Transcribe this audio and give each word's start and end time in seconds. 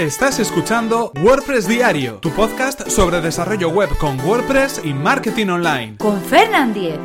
Estás 0.00 0.38
escuchando 0.38 1.12
WordPress 1.22 1.68
Diario, 1.68 2.14
tu 2.20 2.30
podcast 2.30 2.88
sobre 2.88 3.20
desarrollo 3.20 3.68
web 3.68 3.90
con 3.98 4.18
WordPress 4.20 4.80
y 4.82 4.94
marketing 4.94 5.48
online. 5.48 5.98
Con 5.98 6.18
Fernand 6.22 6.72
Diez. 6.72 6.98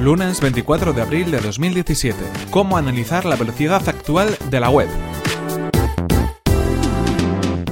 Lunes 0.00 0.40
24 0.40 0.92
de 0.92 1.02
abril 1.02 1.30
de 1.30 1.42
2017. 1.42 2.18
¿Cómo 2.50 2.76
analizar 2.76 3.24
la 3.24 3.36
velocidad 3.36 3.88
actual 3.88 4.36
de 4.50 4.58
la 4.58 4.68
web? 4.68 4.88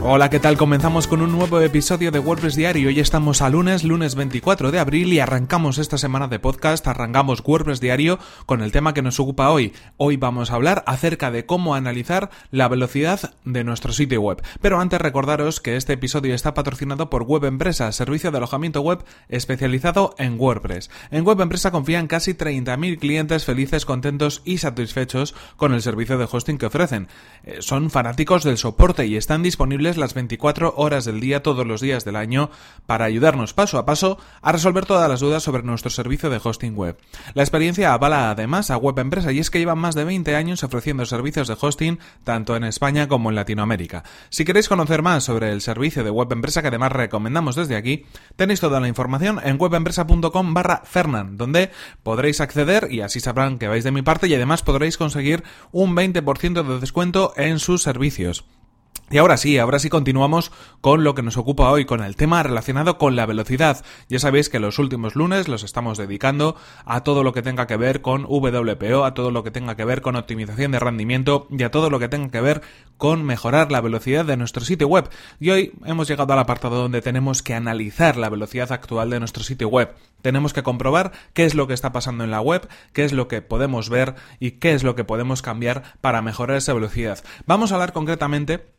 Hola, 0.08 0.30
¿qué 0.30 0.38
tal? 0.38 0.56
Comenzamos 0.56 1.08
con 1.08 1.20
un 1.20 1.32
nuevo 1.32 1.60
episodio 1.60 2.12
de 2.12 2.20
WordPress 2.20 2.54
Diario. 2.54 2.90
Hoy 2.90 3.00
estamos 3.00 3.42
a 3.42 3.50
lunes, 3.50 3.82
lunes 3.82 4.14
24 4.14 4.70
de 4.70 4.78
abril 4.78 5.12
y 5.12 5.18
arrancamos 5.18 5.78
esta 5.78 5.98
semana 5.98 6.28
de 6.28 6.38
podcast, 6.38 6.86
arrancamos 6.86 7.42
WordPress 7.44 7.80
Diario 7.80 8.20
con 8.46 8.62
el 8.62 8.70
tema 8.70 8.94
que 8.94 9.02
nos 9.02 9.18
ocupa 9.18 9.50
hoy. 9.50 9.72
Hoy 9.96 10.16
vamos 10.16 10.52
a 10.52 10.54
hablar 10.54 10.84
acerca 10.86 11.32
de 11.32 11.44
cómo 11.44 11.74
analizar 11.74 12.30
la 12.52 12.68
velocidad 12.68 13.34
de 13.44 13.64
nuestro 13.64 13.92
sitio 13.92 14.20
web. 14.20 14.40
Pero 14.60 14.78
antes 14.78 15.00
recordaros 15.00 15.60
que 15.60 15.74
este 15.74 15.94
episodio 15.94 16.36
está 16.36 16.54
patrocinado 16.54 17.10
por 17.10 17.24
Web 17.24 17.44
Empresa, 17.44 17.90
servicio 17.90 18.30
de 18.30 18.38
alojamiento 18.38 18.82
web 18.82 19.04
especializado 19.28 20.14
en 20.18 20.38
WordPress. 20.38 20.88
En 21.10 21.24
Web 21.24 21.40
Empresa 21.40 21.72
confían 21.72 22.06
casi 22.06 22.34
30.000 22.34 23.00
clientes 23.00 23.44
felices, 23.44 23.84
contentos 23.84 24.40
y 24.44 24.58
satisfechos 24.58 25.34
con 25.56 25.74
el 25.74 25.82
servicio 25.82 26.16
de 26.16 26.28
hosting 26.30 26.58
que 26.58 26.66
ofrecen. 26.66 27.08
Eh, 27.42 27.56
son 27.58 27.90
fanáticos 27.90 28.44
del 28.44 28.56
soporte 28.56 29.04
y 29.06 29.16
están 29.16 29.42
disponibles 29.42 29.95
las 29.96 30.14
24 30.14 30.74
horas 30.76 31.04
del 31.04 31.20
día 31.20 31.42
todos 31.42 31.66
los 31.66 31.80
días 31.80 32.04
del 32.04 32.16
año 32.16 32.50
para 32.86 33.04
ayudarnos 33.04 33.54
paso 33.54 33.78
a 33.78 33.86
paso 33.86 34.18
a 34.42 34.52
resolver 34.52 34.86
todas 34.86 35.08
las 35.08 35.20
dudas 35.20 35.42
sobre 35.42 35.62
nuestro 35.62 35.90
servicio 35.90 36.30
de 36.30 36.40
hosting 36.42 36.74
web. 36.74 36.98
La 37.34 37.42
experiencia 37.42 37.92
avala 37.92 38.30
además 38.30 38.70
a 38.70 38.76
Web 38.76 38.98
Empresa 38.98 39.32
y 39.32 39.38
es 39.38 39.50
que 39.50 39.58
llevan 39.58 39.78
más 39.78 39.94
de 39.94 40.04
20 40.04 40.36
años 40.36 40.62
ofreciendo 40.62 41.06
servicios 41.06 41.48
de 41.48 41.56
hosting 41.60 41.98
tanto 42.24 42.56
en 42.56 42.64
España 42.64 43.08
como 43.08 43.30
en 43.30 43.36
Latinoamérica. 43.36 44.04
Si 44.28 44.44
queréis 44.44 44.68
conocer 44.68 45.02
más 45.02 45.24
sobre 45.24 45.52
el 45.52 45.60
servicio 45.60 46.04
de 46.04 46.10
Web 46.10 46.32
Empresa 46.32 46.62
que 46.62 46.68
además 46.68 46.92
recomendamos 46.92 47.56
desde 47.56 47.76
aquí, 47.76 48.06
tenéis 48.36 48.60
toda 48.60 48.80
la 48.80 48.88
información 48.88 49.40
en 49.42 49.60
webempresa.com 49.60 50.54
barra 50.54 50.82
Fernan, 50.84 51.36
donde 51.36 51.70
podréis 52.02 52.40
acceder 52.40 52.88
y 52.90 53.00
así 53.00 53.20
sabrán 53.20 53.58
que 53.58 53.68
vais 53.68 53.84
de 53.84 53.92
mi 53.92 54.02
parte 54.02 54.28
y 54.28 54.34
además 54.34 54.62
podréis 54.62 54.96
conseguir 54.96 55.44
un 55.72 55.94
20% 55.94 56.62
de 56.62 56.80
descuento 56.80 57.32
en 57.36 57.58
sus 57.58 57.82
servicios. 57.82 58.44
Y 59.08 59.18
ahora 59.18 59.36
sí, 59.36 59.56
ahora 59.56 59.78
sí 59.78 59.88
continuamos 59.88 60.50
con 60.80 61.04
lo 61.04 61.14
que 61.14 61.22
nos 61.22 61.36
ocupa 61.36 61.70
hoy, 61.70 61.84
con 61.84 62.02
el 62.02 62.16
tema 62.16 62.42
relacionado 62.42 62.98
con 62.98 63.14
la 63.14 63.24
velocidad. 63.24 63.84
Ya 64.08 64.18
sabéis 64.18 64.48
que 64.48 64.58
los 64.58 64.80
últimos 64.80 65.14
lunes 65.14 65.46
los 65.46 65.62
estamos 65.62 65.96
dedicando 65.96 66.56
a 66.84 67.04
todo 67.04 67.22
lo 67.22 67.32
que 67.32 67.42
tenga 67.42 67.68
que 67.68 67.76
ver 67.76 68.02
con 68.02 68.24
WPO, 68.24 69.04
a 69.04 69.14
todo 69.14 69.30
lo 69.30 69.44
que 69.44 69.52
tenga 69.52 69.76
que 69.76 69.84
ver 69.84 70.02
con 70.02 70.16
optimización 70.16 70.72
de 70.72 70.80
rendimiento 70.80 71.46
y 71.50 71.62
a 71.62 71.70
todo 71.70 71.88
lo 71.88 72.00
que 72.00 72.08
tenga 72.08 72.32
que 72.32 72.40
ver 72.40 72.62
con 72.96 73.22
mejorar 73.22 73.70
la 73.70 73.80
velocidad 73.80 74.24
de 74.24 74.36
nuestro 74.36 74.64
sitio 74.64 74.88
web. 74.88 75.08
Y 75.38 75.50
hoy 75.50 75.72
hemos 75.84 76.08
llegado 76.08 76.32
al 76.32 76.40
apartado 76.40 76.74
donde 76.74 77.00
tenemos 77.00 77.44
que 77.44 77.54
analizar 77.54 78.16
la 78.16 78.28
velocidad 78.28 78.72
actual 78.72 79.10
de 79.10 79.20
nuestro 79.20 79.44
sitio 79.44 79.68
web. 79.68 79.94
Tenemos 80.20 80.52
que 80.52 80.64
comprobar 80.64 81.12
qué 81.32 81.44
es 81.44 81.54
lo 81.54 81.68
que 81.68 81.74
está 81.74 81.92
pasando 81.92 82.24
en 82.24 82.32
la 82.32 82.40
web, 82.40 82.68
qué 82.92 83.04
es 83.04 83.12
lo 83.12 83.28
que 83.28 83.40
podemos 83.40 83.88
ver 83.88 84.16
y 84.40 84.52
qué 84.52 84.72
es 84.72 84.82
lo 84.82 84.96
que 84.96 85.04
podemos 85.04 85.42
cambiar 85.42 85.94
para 86.00 86.22
mejorar 86.22 86.56
esa 86.56 86.74
velocidad. 86.74 87.22
Vamos 87.46 87.70
a 87.70 87.76
hablar 87.76 87.92
concretamente 87.92 88.74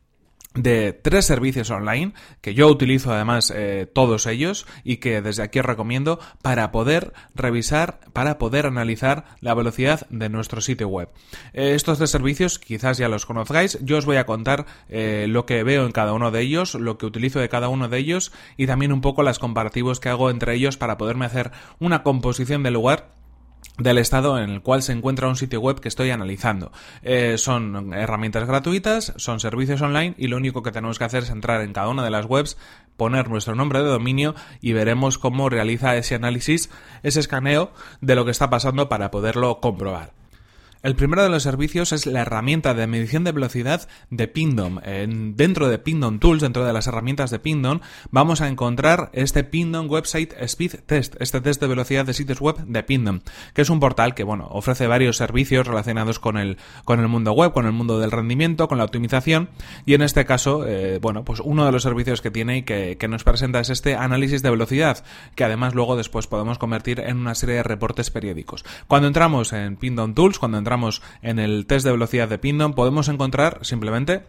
de 0.54 0.94
tres 0.94 1.26
servicios 1.26 1.70
online 1.70 2.14
que 2.42 2.54
yo 2.54 2.68
utilizo 2.68 3.14
además 3.14 3.54
eh, 3.56 3.88
todos 3.92 4.26
ellos 4.26 4.66
y 4.84 4.98
que 4.98 5.22
desde 5.22 5.44
aquí 5.44 5.60
os 5.60 5.66
recomiendo 5.66 6.20
para 6.42 6.72
poder 6.72 7.14
revisar, 7.36 8.00
para 8.14 8.38
poder 8.38 8.66
analizar 8.66 9.26
la 9.40 9.54
velocidad 9.54 10.08
de 10.10 10.30
nuestro 10.30 10.62
sitio 10.62 10.88
web. 10.88 11.10
Eh, 11.54 11.74
estos 11.76 11.98
tres 11.98 12.10
servicios 12.10 12.60
quizás 12.60 12.98
ya 12.98 13.08
los 13.08 13.26
conozcáis, 13.26 13.78
yo 13.82 13.98
os 13.98 14.06
voy 14.06 14.18
a 14.18 14.26
contar 14.26 14.66
eh, 14.90 15.26
lo 15.30 15.46
que 15.46 15.64
veo 15.64 15.86
en 15.86 15.92
cada 15.92 16.14
uno 16.14 16.32
de 16.32 16.42
ellos, 16.42 16.74
lo 16.74 16.98
que 16.98 17.06
utilizo 17.06 17.40
de 17.40 17.50
cada 17.50 17.70
uno 17.70 17.88
de 17.88 17.98
ellos 17.98 18.32
y 18.58 18.68
también 18.68 18.92
un 18.92 19.02
poco 19.02 19.24
las 19.24 19.40
comparativos 19.40 20.00
que 20.00 20.10
hago 20.10 20.30
entre 20.30 20.56
ellos 20.56 20.78
para 20.78 20.98
poderme 20.98 21.26
hacer 21.26 21.52
una 21.80 22.04
composición 22.04 22.64
del 22.64 22.74
lugar 22.74 23.17
del 23.78 23.98
estado 23.98 24.40
en 24.40 24.50
el 24.50 24.62
cual 24.62 24.82
se 24.82 24.92
encuentra 24.92 25.28
un 25.28 25.36
sitio 25.36 25.62
web 25.62 25.80
que 25.80 25.88
estoy 25.88 26.10
analizando. 26.10 26.72
Eh, 27.04 27.38
son 27.38 27.94
herramientas 27.94 28.48
gratuitas, 28.48 29.14
son 29.18 29.40
servicios 29.40 29.82
online 29.82 30.16
y 30.18 30.28
lo 30.28 30.38
único 30.38 30.64
que 30.64 30.72
tenemos 30.72 30.98
que 30.98 31.06
hacer 31.06 31.24
es 31.24 31.30
entrar 31.30 31.62
en 31.62 31.74
cada 31.74 31.90
una 31.90 32.04
de 32.04 32.10
las 32.10 32.26
webs, 32.26 32.58
poner 32.98 33.30
nuestro 33.30 33.56
nombre 33.56 33.80
de 33.80 33.90
dominio 33.90 34.36
y 34.62 34.74
veremos 34.74 35.18
cómo 35.18 35.50
realiza 35.50 35.96
ese 35.96 36.16
análisis, 36.16 36.70
ese 37.04 37.20
escaneo 37.20 37.72
de 38.02 38.16
lo 38.16 38.26
que 38.26 38.32
está 38.32 38.50
pasando 38.50 38.90
para 38.90 39.12
poderlo 39.12 39.60
comprobar. 39.60 40.12
El 40.84 40.96
primero 40.96 41.24
de 41.24 41.30
los 41.30 41.42
servicios 41.42 41.92
es 41.92 42.06
la 42.06 42.22
herramienta 42.22 42.76
de 42.76 42.86
medición 42.86 43.24
de 43.24 43.32
velocidad 43.32 43.88
de 44.12 44.28
Pindom. 44.28 44.80
dentro 45.36 45.70
de 45.70 45.80
Pindom 45.80 46.20
Tools, 46.20 46.42
dentro 46.42 46.66
de 46.66 46.74
las 46.74 46.86
herramientas 46.86 47.32
de 47.32 47.40
Pindom, 47.40 47.80
vamos 48.12 48.42
a 48.42 48.48
encontrar 48.48 49.10
este 49.14 49.44
Pindom 49.44 49.90
Website 49.90 50.34
Speed 50.40 50.76
Test, 50.86 51.16
este 51.20 51.42
test 51.42 51.62
de 51.62 51.68
velocidad 51.68 52.06
de 52.06 52.14
sitios 52.14 52.42
web 52.42 52.58
de 52.58 52.84
Pindom, 52.84 53.22
que 53.56 53.64
es 53.64 53.72
un 53.72 53.80
portal 53.80 54.14
que 54.14 54.24
bueno, 54.24 54.48
ofrece 54.52 54.86
varios 54.86 55.18
servicios 55.18 55.66
relacionados 55.66 56.20
con 56.20 56.38
el, 56.38 56.58
con 56.86 57.00
el 57.00 57.08
mundo 57.08 57.32
web, 57.32 57.54
con 57.54 57.66
el 57.66 57.72
mundo 57.72 58.00
del 58.00 58.12
rendimiento, 58.12 58.68
con 58.68 58.78
la 58.78 58.84
optimización, 58.84 59.50
y 59.86 59.96
en 59.96 60.04
este 60.04 60.26
caso, 60.26 60.68
eh, 60.68 61.00
bueno, 61.02 61.24
pues 61.24 61.40
uno 61.44 61.66
de 61.66 61.72
los 61.72 61.82
servicios 61.82 62.22
que 62.22 62.30
tiene 62.30 62.58
y 62.58 62.64
que, 62.64 63.08
nos 63.08 63.24
presenta 63.24 63.62
es 63.62 63.70
este 63.70 63.96
análisis 63.96 64.42
de 64.42 64.50
velocidad, 64.50 65.04
que 65.34 65.46
además 65.46 65.74
luego 65.74 65.96
después 65.96 66.28
podemos 66.28 66.58
convertir 66.58 67.00
en 67.00 67.16
una 67.16 67.36
serie 67.36 67.56
de 67.56 67.64
reportes 67.64 68.12
periódicos. 68.12 68.66
Cuando 68.88 69.08
entramos 69.08 69.54
en 69.54 69.78
Pindom 69.78 70.14
Tools, 70.14 70.40
cuando 70.40 70.58
entramos 70.58 70.67
en 71.22 71.40
el 71.40 71.66
test 71.66 71.86
de 71.86 71.92
velocidad 71.92 72.28
de 72.28 72.38
Pindom, 72.38 72.74
podemos 72.74 73.08
encontrar 73.10 73.60
simplemente 73.62 74.24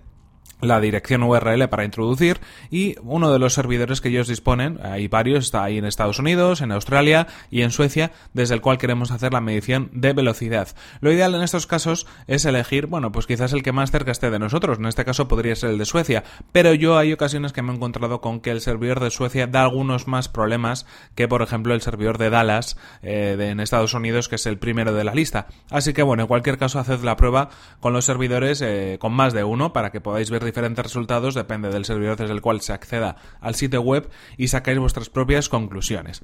la 0.60 0.80
dirección 0.80 1.22
URL 1.22 1.68
para 1.68 1.84
introducir 1.84 2.40
y 2.70 2.96
uno 3.02 3.32
de 3.32 3.38
los 3.38 3.54
servidores 3.54 4.00
que 4.00 4.08
ellos 4.08 4.28
disponen, 4.28 4.78
hay 4.82 5.08
varios, 5.08 5.46
está 5.46 5.64
ahí 5.64 5.78
en 5.78 5.84
Estados 5.84 6.18
Unidos, 6.18 6.60
en 6.60 6.72
Australia 6.72 7.28
y 7.50 7.62
en 7.62 7.70
Suecia, 7.70 8.12
desde 8.32 8.54
el 8.54 8.60
cual 8.60 8.78
queremos 8.78 9.10
hacer 9.10 9.32
la 9.32 9.40
medición 9.40 9.90
de 9.92 10.12
velocidad. 10.12 10.68
Lo 11.00 11.12
ideal 11.12 11.34
en 11.34 11.42
estos 11.42 11.66
casos 11.66 12.06
es 12.26 12.44
elegir, 12.44 12.86
bueno, 12.86 13.12
pues 13.12 13.26
quizás 13.26 13.52
el 13.52 13.62
que 13.62 13.72
más 13.72 13.90
cerca 13.90 14.10
esté 14.10 14.30
de 14.30 14.38
nosotros, 14.38 14.78
en 14.78 14.86
este 14.86 15.04
caso 15.04 15.28
podría 15.28 15.54
ser 15.54 15.70
el 15.70 15.78
de 15.78 15.84
Suecia, 15.84 16.24
pero 16.52 16.74
yo 16.74 16.98
hay 16.98 17.12
ocasiones 17.12 17.52
que 17.52 17.62
me 17.62 17.72
he 17.72 17.76
encontrado 17.76 18.20
con 18.20 18.40
que 18.40 18.50
el 18.50 18.60
servidor 18.60 19.00
de 19.00 19.10
Suecia 19.10 19.46
da 19.46 19.62
algunos 19.62 20.08
más 20.08 20.28
problemas 20.28 20.86
que, 21.14 21.28
por 21.28 21.42
ejemplo, 21.42 21.74
el 21.74 21.82
servidor 21.82 22.18
de 22.18 22.30
Dallas 22.30 22.76
eh, 23.02 23.36
en 23.38 23.60
Estados 23.60 23.94
Unidos, 23.94 24.28
que 24.28 24.36
es 24.36 24.46
el 24.46 24.58
primero 24.58 24.92
de 24.92 25.04
la 25.04 25.14
lista. 25.14 25.46
Así 25.70 25.92
que, 25.92 26.02
bueno, 26.02 26.24
en 26.24 26.28
cualquier 26.28 26.58
caso, 26.58 26.78
haced 26.78 27.02
la 27.02 27.16
prueba 27.16 27.50
con 27.80 27.92
los 27.92 28.04
servidores 28.04 28.60
eh, 28.62 28.98
con 29.00 29.12
más 29.12 29.32
de 29.32 29.44
uno 29.44 29.72
para 29.72 29.90
que 29.90 30.00
podáis 30.00 30.30
ver 30.30 30.37
diferentes 30.44 30.84
resultados, 30.84 31.34
depende 31.34 31.70
del 31.70 31.84
servidor 31.84 32.16
desde 32.16 32.34
el 32.34 32.40
cual 32.40 32.60
se 32.60 32.72
acceda 32.72 33.16
al 33.40 33.54
sitio 33.54 33.82
web 33.82 34.08
y 34.36 34.48
sacáis 34.48 34.78
vuestras 34.78 35.10
propias 35.10 35.48
conclusiones. 35.48 36.22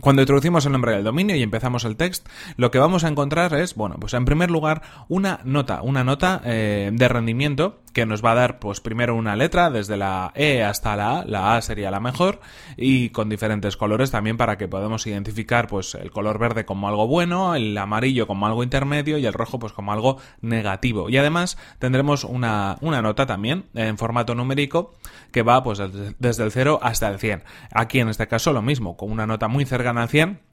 Cuando 0.00 0.22
introducimos 0.22 0.64
el 0.66 0.72
nombre 0.72 0.92
del 0.92 1.04
dominio 1.04 1.36
y 1.36 1.42
empezamos 1.42 1.84
el 1.84 1.96
text, 1.96 2.26
lo 2.56 2.70
que 2.70 2.78
vamos 2.78 3.04
a 3.04 3.08
encontrar 3.08 3.54
es, 3.54 3.74
bueno, 3.74 3.96
pues 4.00 4.14
en 4.14 4.24
primer 4.24 4.50
lugar, 4.50 4.82
una 5.08 5.40
nota, 5.44 5.82
una 5.82 6.02
nota 6.02 6.40
eh, 6.44 6.90
de 6.92 7.08
rendimiento 7.08 7.81
que 7.92 8.06
nos 8.06 8.24
va 8.24 8.32
a 8.32 8.36
dar, 8.36 8.58
pues 8.58 8.80
primero 8.80 9.14
una 9.14 9.36
letra, 9.36 9.70
desde 9.70 9.96
la 9.96 10.32
E 10.34 10.62
hasta 10.62 10.96
la 10.96 11.20
A, 11.20 11.24
la 11.24 11.56
A 11.56 11.62
sería 11.62 11.90
la 11.90 12.00
mejor, 12.00 12.40
y 12.76 13.10
con 13.10 13.28
diferentes 13.28 13.76
colores 13.76 14.10
también 14.10 14.36
para 14.36 14.58
que 14.58 14.68
podamos 14.68 15.06
identificar, 15.06 15.66
pues 15.66 15.94
el 15.94 16.10
color 16.10 16.38
verde 16.38 16.64
como 16.64 16.88
algo 16.88 17.06
bueno, 17.06 17.54
el 17.54 17.76
amarillo 17.76 18.26
como 18.26 18.46
algo 18.46 18.62
intermedio 18.62 19.18
y 19.18 19.26
el 19.26 19.32
rojo 19.32 19.58
pues 19.58 19.72
como 19.72 19.92
algo 19.92 20.18
negativo. 20.40 21.08
Y 21.08 21.16
además 21.16 21.58
tendremos 21.78 22.24
una, 22.24 22.78
una 22.80 23.02
nota 23.02 23.26
también 23.26 23.64
en 23.74 23.98
formato 23.98 24.34
numérico 24.34 24.92
que 25.30 25.42
va 25.42 25.62
pues 25.62 25.78
desde 26.18 26.44
el 26.44 26.52
0 26.52 26.80
hasta 26.82 27.08
el 27.08 27.18
100. 27.18 27.44
Aquí 27.72 28.00
en 28.00 28.08
este 28.08 28.28
caso 28.28 28.52
lo 28.52 28.62
mismo, 28.62 28.96
con 28.96 29.10
una 29.10 29.26
nota 29.26 29.48
muy 29.48 29.64
cercana 29.64 30.02
al 30.02 30.08
100 30.08 30.51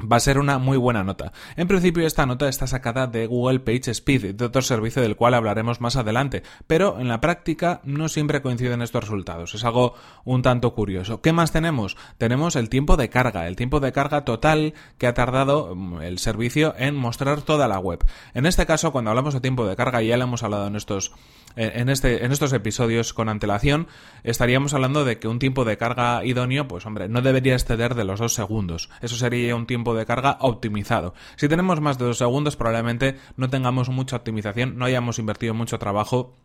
va 0.00 0.16
a 0.16 0.20
ser 0.20 0.38
una 0.38 0.58
muy 0.58 0.76
buena 0.76 1.04
nota. 1.04 1.32
En 1.56 1.68
principio 1.68 2.06
esta 2.06 2.26
nota 2.26 2.48
está 2.48 2.66
sacada 2.66 3.06
de 3.06 3.26
Google 3.26 3.60
Page 3.60 3.90
Speed, 3.90 4.34
de 4.34 4.44
otro 4.44 4.62
servicio 4.62 5.02
del 5.02 5.16
cual 5.16 5.34
hablaremos 5.34 5.80
más 5.80 5.96
adelante, 5.96 6.42
pero 6.66 6.98
en 6.98 7.08
la 7.08 7.20
práctica 7.20 7.80
no 7.84 8.08
siempre 8.08 8.42
coinciden 8.42 8.82
estos 8.82 9.04
resultados. 9.04 9.54
Es 9.54 9.64
algo 9.64 9.94
un 10.24 10.42
tanto 10.42 10.74
curioso. 10.74 11.20
¿Qué 11.20 11.32
más 11.32 11.52
tenemos? 11.52 11.96
Tenemos 12.18 12.56
el 12.56 12.68
tiempo 12.68 12.96
de 12.96 13.08
carga, 13.08 13.46
el 13.46 13.56
tiempo 13.56 13.80
de 13.80 13.92
carga 13.92 14.24
total 14.24 14.74
que 14.98 15.06
ha 15.06 15.14
tardado 15.14 15.74
mm, 15.74 16.02
el 16.02 16.18
servicio 16.18 16.74
en 16.78 16.94
mostrar 16.94 17.42
toda 17.42 17.68
la 17.68 17.78
web. 17.78 18.04
En 18.34 18.46
este 18.46 18.66
caso, 18.66 18.92
cuando 18.92 19.10
hablamos 19.10 19.34
de 19.34 19.40
tiempo 19.40 19.66
de 19.66 19.76
carga, 19.76 20.02
ya 20.02 20.16
lo 20.16 20.24
hemos 20.24 20.42
hablado 20.42 20.66
en 20.66 20.76
estos 20.76 21.12
en, 21.56 21.88
este, 21.88 22.24
en 22.24 22.32
estos 22.32 22.52
episodios 22.52 23.12
con 23.12 23.28
antelación, 23.28 23.88
estaríamos 24.22 24.74
hablando 24.74 25.04
de 25.04 25.18
que 25.18 25.28
un 25.28 25.38
tiempo 25.38 25.64
de 25.64 25.76
carga 25.76 26.24
idóneo, 26.24 26.68
pues 26.68 26.86
hombre, 26.86 27.08
no 27.08 27.22
debería 27.22 27.54
exceder 27.54 27.94
de 27.94 28.04
los 28.04 28.20
dos 28.20 28.34
segundos. 28.34 28.90
Eso 29.00 29.16
sería 29.16 29.56
un 29.56 29.66
tiempo 29.66 29.94
de 29.94 30.06
carga 30.06 30.38
optimizado. 30.40 31.14
Si 31.36 31.48
tenemos 31.48 31.80
más 31.80 31.98
de 31.98 32.04
dos 32.04 32.18
segundos, 32.18 32.56
probablemente 32.56 33.16
no 33.36 33.50
tengamos 33.50 33.88
mucha 33.88 34.16
optimización, 34.16 34.76
no 34.76 34.84
hayamos 34.84 35.18
invertido 35.18 35.54
mucho 35.54 35.78
trabajo 35.78 36.36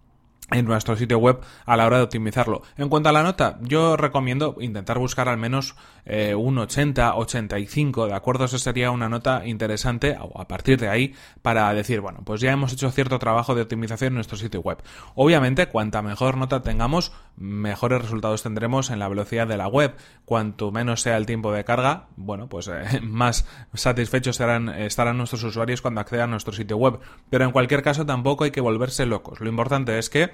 en 0.51 0.65
nuestro 0.65 0.95
sitio 0.95 1.18
web 1.18 1.39
a 1.65 1.77
la 1.77 1.86
hora 1.86 1.98
de 1.98 2.03
optimizarlo. 2.03 2.62
En 2.77 2.89
cuanto 2.89 3.09
a 3.09 3.12
la 3.12 3.24
nota, 3.24 3.57
yo 3.62 3.98
recomiendo 3.98 4.56
intentar 4.59 5.00
buscar 5.00 5.30
al 5.30 5.38
menos 5.38 5.75
eh, 6.06 6.36
un 6.36 6.57
80, 6.57 7.15
85, 7.15 8.07
¿de 8.07 8.13
acuerdo? 8.13 8.45
Eso 8.45 8.57
sería 8.57 8.92
una 8.92 9.09
nota 9.09 9.45
interesante 9.45 10.15
a 10.15 10.48
partir 10.48 10.80
de 10.80 10.89
ahí 10.89 11.13
para 11.42 11.74
decir, 11.74 12.01
bueno, 12.01 12.21
pues 12.25 12.42
ya 12.42 12.51
hemos 12.51 12.74
hecho 12.74 12.92
cierto 12.92 13.19
trabajo 13.19 13.56
de 13.56 13.62
optimización 13.62 14.09
en 14.09 14.15
nuestro 14.15 14.38
sitio 14.38 14.62
web. 14.62 14.77
Obviamente, 15.15 15.68
cuanta 15.68 16.01
mejor 16.01 16.38
nota 16.38 16.62
tengamos, 16.62 17.12
mejores 17.36 18.01
resultados 18.01 18.44
tendremos 18.44 18.89
en 18.89 19.00
la 19.00 19.07
velocidad 19.09 19.48
de 19.48 19.57
la 19.57 19.68
web. 19.68 19.95
Cuanto 20.25 20.71
menos 20.71 21.01
sea 21.01 21.18
el 21.18 21.25
tiempo 21.25 21.51
de 21.51 21.63
carga, 21.63 22.07
bueno, 22.15 22.48
pues 22.48 22.68
eh, 22.68 23.00
más 23.01 23.45
satisfechos 23.74 24.36
estarán, 24.36 24.69
estarán 24.69 25.18
nuestros 25.18 25.44
usuarios 25.44 25.81
cuando 25.81 26.01
accedan 26.01 26.30
a 26.30 26.31
nuestro 26.31 26.53
sitio 26.53 26.77
web. 26.77 27.00
Pero 27.30 27.45
en 27.45 27.51
cualquier 27.51 27.83
caso 27.83 28.06
tampoco 28.06 28.44
hay 28.44 28.51
que 28.51 28.62
volverse 28.62 29.06
locos. 29.06 29.39
Lo 29.39 29.50
importante 29.50 29.98
es 29.98 30.09
que 30.09 30.31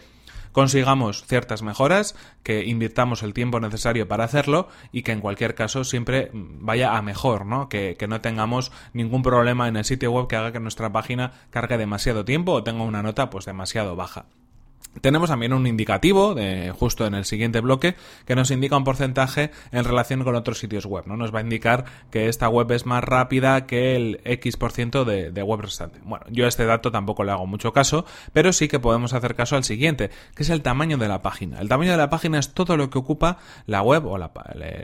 consigamos 0.51 1.23
ciertas 1.25 1.61
mejoras, 1.61 2.15
que 2.43 2.65
invirtamos 2.65 3.23
el 3.23 3.33
tiempo 3.33 3.59
necesario 3.59 4.07
para 4.07 4.23
hacerlo 4.23 4.67
y 4.91 5.03
que 5.03 5.11
en 5.11 5.21
cualquier 5.21 5.55
caso 5.55 5.83
siempre 5.83 6.29
vaya 6.33 6.97
a 6.97 7.01
mejor, 7.01 7.45
¿no? 7.45 7.69
Que, 7.69 7.95
que, 7.97 8.07
no 8.07 8.21
tengamos 8.21 8.71
ningún 8.93 9.23
problema 9.23 9.67
en 9.67 9.77
el 9.77 9.85
sitio 9.85 10.11
web 10.11 10.27
que 10.27 10.35
haga 10.35 10.51
que 10.51 10.59
nuestra 10.59 10.91
página 10.91 11.33
cargue 11.49 11.77
demasiado 11.77 12.25
tiempo 12.25 12.53
o 12.53 12.63
tenga 12.63 12.83
una 12.83 13.03
nota 13.03 13.29
pues 13.29 13.45
demasiado 13.45 13.95
baja. 13.95 14.25
Tenemos 15.01 15.29
también 15.29 15.53
un 15.53 15.67
indicativo, 15.67 16.35
de, 16.35 16.71
justo 16.71 17.05
en 17.05 17.13
el 17.13 17.25
siguiente 17.25 17.61
bloque, 17.61 17.95
que 18.25 18.35
nos 18.35 18.51
indica 18.51 18.77
un 18.77 18.83
porcentaje 18.83 19.51
en 19.71 19.83
relación 19.83 20.23
con 20.23 20.35
otros 20.35 20.59
sitios 20.59 20.85
web. 20.85 21.05
¿no? 21.07 21.17
Nos 21.17 21.33
va 21.33 21.39
a 21.39 21.43
indicar 21.43 21.85
que 22.11 22.27
esta 22.27 22.49
web 22.49 22.71
es 22.71 22.85
más 22.85 23.03
rápida 23.03 23.65
que 23.65 23.95
el 23.95 24.21
X% 24.23 25.03
de, 25.03 25.31
de 25.31 25.43
web 25.43 25.61
restante. 25.61 25.99
Bueno, 26.03 26.25
yo 26.29 26.45
a 26.45 26.47
este 26.47 26.65
dato 26.65 26.91
tampoco 26.91 27.23
le 27.23 27.31
hago 27.31 27.45
mucho 27.45 27.73
caso, 27.73 28.05
pero 28.33 28.53
sí 28.53 28.67
que 28.67 28.79
podemos 28.79 29.13
hacer 29.13 29.35
caso 29.35 29.55
al 29.55 29.63
siguiente, 29.63 30.09
que 30.35 30.43
es 30.43 30.49
el 30.49 30.61
tamaño 30.61 30.97
de 30.97 31.07
la 31.07 31.21
página. 31.21 31.59
El 31.59 31.69
tamaño 31.69 31.91
de 31.91 31.97
la 31.97 32.09
página 32.09 32.39
es 32.39 32.53
todo 32.53 32.77
lo 32.77 32.89
que 32.89 32.97
ocupa 32.97 33.37
la 33.65 33.81
web 33.81 34.05
o 34.05 34.17
la, 34.17 34.31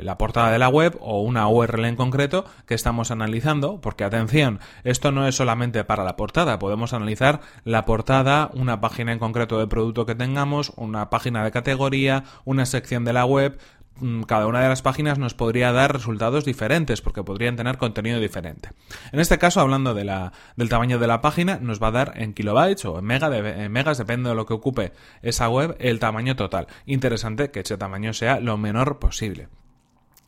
la 0.01 0.17
portada 0.17 0.51
de 0.51 0.59
la 0.59 0.69
web 0.69 0.97
o 0.99 1.21
una 1.21 1.47
URL 1.47 1.85
en 1.85 1.95
concreto 1.95 2.45
que 2.65 2.73
estamos 2.73 3.11
analizando, 3.11 3.81
porque 3.81 4.03
atención, 4.03 4.59
esto 4.83 5.11
no 5.11 5.27
es 5.27 5.35
solamente 5.35 5.83
para 5.83 6.03
la 6.03 6.15
portada, 6.15 6.59
podemos 6.59 6.93
analizar 6.93 7.41
la 7.63 7.85
portada, 7.85 8.49
una 8.53 8.81
página 8.81 9.11
en 9.11 9.19
concreto 9.19 9.59
de 9.59 9.67
producto 9.67 10.02
que 10.05 10.15
tengamos, 10.15 10.73
una 10.75 11.09
página 11.09 11.43
de 11.43 11.51
categoría, 11.51 12.23
una 12.45 12.65
sección 12.65 13.05
de 13.05 13.13
la 13.13 13.25
web, 13.25 13.57
mm, 13.99 14.23
cada 14.23 14.47
una 14.47 14.61
de 14.61 14.69
las 14.69 14.81
páginas 14.81 15.19
nos 15.19 15.33
podría 15.33 15.71
dar 15.71 15.93
resultados 15.93 16.45
diferentes 16.45 17.01
porque 17.01 17.23
podrían 17.23 17.55
tener 17.55 17.77
contenido 17.77 18.19
diferente. 18.19 18.69
En 19.11 19.19
este 19.19 19.37
caso, 19.37 19.61
hablando 19.61 19.93
de 19.93 20.05
la, 20.05 20.33
del 20.55 20.69
tamaño 20.69 20.99
de 20.99 21.07
la 21.07 21.21
página, 21.21 21.59
nos 21.61 21.81
va 21.81 21.87
a 21.87 21.91
dar 21.91 22.13
en 22.15 22.33
kilobytes 22.33 22.85
o 22.85 22.99
en, 22.99 23.05
mega 23.05 23.35
en 23.35 23.71
megas, 23.71 23.97
depende 23.97 24.29
de 24.29 24.35
lo 24.35 24.45
que 24.45 24.53
ocupe 24.53 24.93
esa 25.21 25.49
web, 25.49 25.75
el 25.79 25.99
tamaño 25.99 26.35
total. 26.35 26.67
Interesante 26.85 27.51
que 27.51 27.61
ese 27.61 27.77
tamaño 27.77 28.13
sea 28.13 28.39
lo 28.39 28.57
menor 28.57 28.99
posible. 28.99 29.47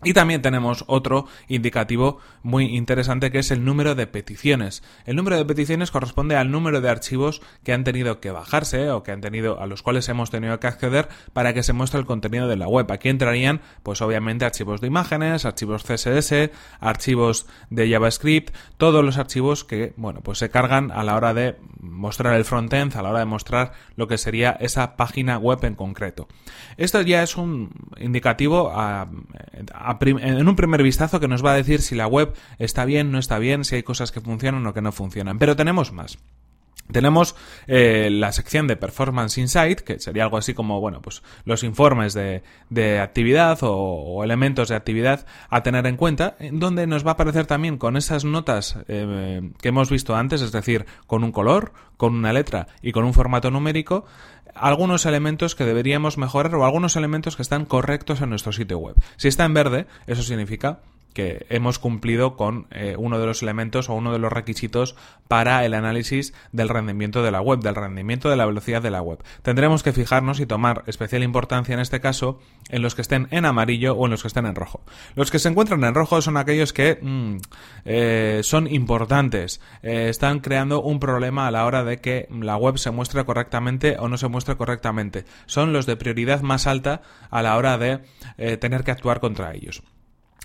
Y 0.03 0.13
también 0.13 0.41
tenemos 0.41 0.83
otro 0.87 1.25
indicativo 1.47 2.19
muy 2.43 2.65
interesante 2.75 3.31
que 3.31 3.39
es 3.39 3.49
el 3.49 3.63
número 3.63 3.95
de 3.95 4.05
peticiones. 4.05 4.83
El 5.05 5.15
número 5.15 5.37
de 5.37 5.45
peticiones 5.45 5.89
corresponde 5.89 6.35
al 6.35 6.51
número 6.51 6.81
de 6.81 6.89
archivos 6.89 7.41
que 7.63 7.73
han 7.73 7.83
tenido 7.83 8.19
que 8.19 8.29
bajarse 8.29 8.91
o 8.91 9.03
que 9.03 9.11
han 9.11 9.21
tenido 9.21 9.59
a 9.59 9.65
los 9.65 9.81
cuales 9.81 10.07
hemos 10.09 10.29
tenido 10.29 10.59
que 10.59 10.67
acceder 10.67 11.07
para 11.33 11.53
que 11.53 11.63
se 11.63 11.73
muestre 11.73 11.99
el 11.99 12.05
contenido 12.05 12.47
de 12.47 12.57
la 12.57 12.67
web. 12.67 12.91
Aquí 12.91 13.09
entrarían 13.09 13.61
pues 13.83 14.01
obviamente 14.01 14.45
archivos 14.45 14.81
de 14.81 14.87
imágenes, 14.87 15.45
archivos 15.45 15.83
CSS, 15.83 16.51
archivos 16.79 17.47
de 17.69 17.89
JavaScript, 17.89 18.53
todos 18.77 19.03
los 19.03 19.17
archivos 19.17 19.63
que 19.63 19.93
bueno, 19.95 20.21
pues 20.21 20.37
se 20.37 20.49
cargan 20.49 20.91
a 20.91 21.03
la 21.03 21.15
hora 21.15 21.33
de 21.33 21.55
mostrar 21.79 22.35
el 22.35 22.45
frontend, 22.45 22.95
a 22.95 23.01
la 23.01 23.09
hora 23.09 23.19
de 23.19 23.25
mostrar 23.25 23.71
lo 23.95 24.07
que 24.07 24.17
sería 24.17 24.51
esa 24.59 24.97
página 24.97 25.37
web 25.37 25.63
en 25.63 25.75
concreto. 25.75 26.27
Esto 26.77 27.01
ya 27.01 27.23
es 27.23 27.37
un 27.37 27.71
indicativo 27.97 28.71
a 28.75 29.07
en 29.99 30.47
un 30.47 30.55
primer 30.55 30.83
vistazo 30.83 31.19
que 31.19 31.27
nos 31.27 31.43
va 31.43 31.53
a 31.53 31.55
decir 31.55 31.81
si 31.81 31.95
la 31.95 32.07
web 32.07 32.33
está 32.59 32.85
bien, 32.85 33.11
no 33.11 33.19
está 33.19 33.39
bien, 33.39 33.63
si 33.63 33.75
hay 33.75 33.83
cosas 33.83 34.11
que 34.11 34.21
funcionan 34.21 34.65
o 34.67 34.73
que 34.73 34.81
no 34.81 34.91
funcionan. 34.91 35.39
Pero 35.39 35.55
tenemos 35.55 35.91
más. 35.91 36.17
Tenemos 36.91 37.35
eh, 37.65 38.09
la 38.11 38.31
sección 38.31 38.67
de 38.67 38.75
Performance 38.75 39.39
Insight, 39.39 39.79
que 39.79 39.99
sería 39.99 40.23
algo 40.23 40.37
así 40.37 40.53
como, 40.53 40.79
bueno, 40.79 41.01
pues 41.01 41.23
los 41.43 41.63
informes 41.63 42.13
de, 42.13 42.43
de 42.69 42.99
actividad 42.99 43.57
o, 43.61 44.23
elementos 44.23 44.69
de 44.69 44.75
actividad 44.75 45.25
a 45.49 45.63
tener 45.63 45.87
en 45.87 45.97
cuenta, 45.97 46.35
en 46.39 46.59
donde 46.59 46.85
nos 46.85 47.03
va 47.03 47.11
a 47.11 47.13
aparecer 47.13 47.47
también 47.47 47.79
con 47.79 47.97
esas 47.97 48.23
notas 48.23 48.77
eh, 48.87 49.49
que 49.59 49.69
hemos 49.69 49.89
visto 49.89 50.15
antes, 50.15 50.41
es 50.43 50.51
decir, 50.51 50.85
con 51.07 51.23
un 51.23 51.31
color, 51.31 51.73
con 51.97 52.13
una 52.13 52.33
letra 52.33 52.67
y 52.83 52.91
con 52.91 53.03
un 53.03 53.15
formato 53.15 53.49
numérico, 53.49 54.05
algunos 54.55 55.05
elementos 55.05 55.53
que 55.53 55.65
deberíamos 55.65 56.17
mejorar 56.17 56.55
o 56.55 56.65
algunos 56.65 56.95
elementos 56.95 57.35
que 57.35 57.41
están 57.41 57.65
correctos 57.65 58.21
en 58.21 58.29
nuestro 58.29 58.51
sitio 58.51 58.79
web. 58.79 58.95
Si 59.17 59.27
está 59.27 59.45
en 59.45 59.53
verde, 59.53 59.87
eso 60.07 60.23
significa 60.23 60.79
que 61.15 61.45
hemos 61.49 61.79
cumplido 61.79 62.35
con 62.35 62.67
eh, 62.71 62.95
uno 62.99 63.17
de 63.19 63.25
los 63.25 63.41
elementos 63.41 63.89
o 63.89 63.93
uno 63.93 64.11
de 64.11 64.19
los 64.19 64.31
requisitos 64.31 64.95
para 65.29 65.65
el 65.65 65.73
análisis 65.73 66.33
del 66.51 66.67
rendimiento 66.67 67.23
de 67.23 67.31
la 67.31 67.41
web, 67.41 67.61
del 67.61 67.73
rendimiento 67.73 68.29
de 68.29 68.35
la 68.35 68.45
velocidad 68.45 68.81
de 68.81 68.91
la 68.91 69.01
web. 69.01 69.23
Tendremos 69.41 69.81
que 69.81 69.93
fijarnos 69.93 70.41
y 70.41 70.45
tomar 70.45 70.83
especial 70.87 71.23
importancia 71.23 71.73
en 71.73 71.79
este 71.79 72.01
caso 72.01 72.39
en 72.69 72.81
los 72.81 72.95
que 72.95 73.01
estén 73.01 73.29
en 73.31 73.45
amarillo 73.45 73.93
o 73.93 74.05
en 74.05 74.11
los 74.11 74.21
que 74.21 74.27
estén 74.27 74.45
en 74.45 74.55
rojo. 74.55 74.81
Los 75.15 75.31
que 75.31 75.39
se 75.39 75.47
encuentran 75.47 75.83
en 75.85 75.95
rojo 75.95 76.21
son 76.21 76.35
aquellos 76.35 76.73
que 76.73 76.99
mm, 77.01 77.37
eh, 77.85 78.41
son 78.43 78.67
importantes, 78.67 79.61
eh, 79.83 80.09
están 80.09 80.41
creando 80.41 80.81
un 80.81 80.99
problema 80.99 81.47
a 81.47 81.51
la 81.51 81.65
hora 81.65 81.85
de 81.85 82.01
que 82.01 82.27
la 82.29 82.57
web 82.57 82.77
se 82.77 82.91
muestre 82.91 83.23
correctamente 83.23 83.95
o 83.97 84.09
no 84.09 84.17
se 84.17 84.27
muestre 84.27 84.57
correctamente. 84.57 85.23
Son 85.45 85.71
los 85.71 85.85
de 85.85 85.95
prioridad 85.95 86.41
más 86.41 86.67
alta 86.67 87.01
a 87.31 87.41
la 87.41 87.55
hora 87.55 87.77
de 87.77 88.01
tener 88.59 88.83
que 88.83 88.91
actuar 88.91 89.21
contra 89.21 89.53
ellos. 89.53 89.81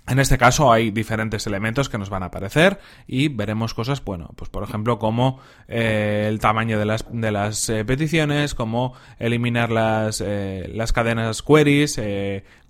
En 0.06 0.19
este 0.19 0.38
caso 0.38 0.73
hay 0.73 0.91
diferentes 0.91 1.47
elementos 1.47 1.88
que 1.88 1.99
nos 1.99 2.11
van 2.11 2.23
a 2.23 2.26
aparecer 2.26 2.81
y 3.06 3.29
veremos 3.29 3.75
cosas, 3.75 4.02
bueno, 4.05 4.31
pues 4.35 4.50
por 4.50 4.64
ejemplo 4.64 4.99
como 4.99 5.38
eh, 5.69 6.26
el 6.29 6.41
tamaño 6.41 6.79
de 6.79 6.85
las, 6.85 7.05
de 7.11 7.31
las 7.31 7.69
eh, 7.69 7.85
peticiones, 7.85 8.55
como 8.55 8.94
eliminar 9.19 9.70
las, 9.70 10.20
eh, 10.20 10.69
las 10.75 10.93
cadenas 10.93 11.43
queries, 11.43 12.00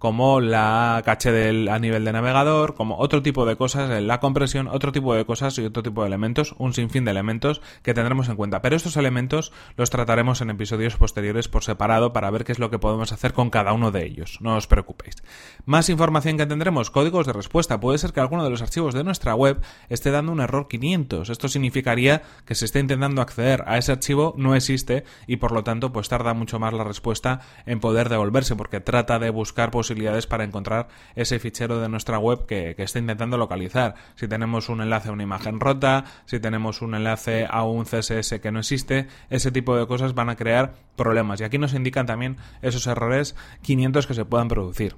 como 0.00 0.40
la 0.40 1.02
caché 1.04 1.30
del, 1.30 1.68
a 1.68 1.78
nivel 1.78 2.06
de 2.06 2.12
navegador, 2.12 2.74
como 2.74 2.96
otro 2.96 3.22
tipo 3.22 3.44
de 3.44 3.56
cosas, 3.56 4.02
la 4.02 4.18
compresión, 4.18 4.66
otro 4.66 4.92
tipo 4.92 5.14
de 5.14 5.26
cosas 5.26 5.58
y 5.58 5.64
otro 5.66 5.82
tipo 5.82 6.00
de 6.00 6.06
elementos, 6.08 6.54
un 6.56 6.72
sinfín 6.72 7.04
de 7.04 7.10
elementos 7.10 7.60
que 7.82 7.92
tendremos 7.92 8.30
en 8.30 8.36
cuenta. 8.36 8.62
Pero 8.62 8.76
estos 8.76 8.96
elementos 8.96 9.52
los 9.76 9.90
trataremos 9.90 10.40
en 10.40 10.48
episodios 10.48 10.96
posteriores 10.96 11.48
por 11.48 11.64
separado 11.64 12.14
para 12.14 12.30
ver 12.30 12.44
qué 12.44 12.52
es 12.52 12.58
lo 12.58 12.70
que 12.70 12.78
podemos 12.78 13.12
hacer 13.12 13.34
con 13.34 13.50
cada 13.50 13.74
uno 13.74 13.90
de 13.90 14.06
ellos. 14.06 14.38
No 14.40 14.56
os 14.56 14.66
preocupéis. 14.66 15.16
Más 15.66 15.90
información 15.90 16.38
que 16.38 16.46
tendremos, 16.46 16.90
códigos 16.90 17.26
respuesta. 17.26 17.78
Puede 17.78 17.98
ser 17.98 18.14
que 18.14 18.20
alguno 18.20 18.42
de 18.42 18.48
los 18.48 18.62
archivos 18.62 18.94
de 18.94 19.04
nuestra 19.04 19.34
web 19.34 19.60
esté 19.90 20.10
dando 20.10 20.32
un 20.32 20.40
error 20.40 20.66
500. 20.66 21.28
Esto 21.28 21.48
significaría 21.50 22.22
que 22.46 22.54
se 22.54 22.64
está 22.64 22.78
intentando 22.78 23.20
acceder 23.20 23.64
a 23.66 23.76
ese 23.76 23.92
archivo, 23.92 24.32
no 24.38 24.54
existe 24.54 25.04
y 25.26 25.36
por 25.36 25.52
lo 25.52 25.62
tanto 25.62 25.92
pues 25.92 26.08
tarda 26.08 26.32
mucho 26.32 26.58
más 26.58 26.72
la 26.72 26.84
respuesta 26.84 27.42
en 27.66 27.80
poder 27.80 28.08
devolverse 28.08 28.56
porque 28.56 28.80
trata 28.80 29.18
de 29.18 29.28
buscar 29.28 29.70
posibilidades 29.70 29.89
para 30.28 30.44
encontrar 30.44 30.88
ese 31.14 31.38
fichero 31.38 31.80
de 31.80 31.88
nuestra 31.88 32.18
web 32.18 32.46
que, 32.46 32.74
que 32.74 32.82
está 32.82 32.98
intentando 32.98 33.36
localizar. 33.36 33.94
Si 34.16 34.28
tenemos 34.28 34.68
un 34.68 34.80
enlace 34.80 35.08
a 35.08 35.12
una 35.12 35.22
imagen 35.22 35.60
rota, 35.60 36.04
si 36.26 36.40
tenemos 36.40 36.82
un 36.82 36.94
enlace 36.94 37.46
a 37.48 37.64
un 37.64 37.84
CSS 37.84 38.40
que 38.40 38.52
no 38.52 38.60
existe, 38.60 39.08
ese 39.28 39.50
tipo 39.50 39.76
de 39.76 39.86
cosas 39.86 40.14
van 40.14 40.30
a 40.30 40.36
crear 40.36 40.74
problemas. 40.96 41.40
Y 41.40 41.44
aquí 41.44 41.58
nos 41.58 41.74
indican 41.74 42.06
también 42.06 42.36
esos 42.62 42.86
errores 42.86 43.36
500 43.62 44.06
que 44.06 44.14
se 44.14 44.24
puedan 44.24 44.48
producir. 44.48 44.96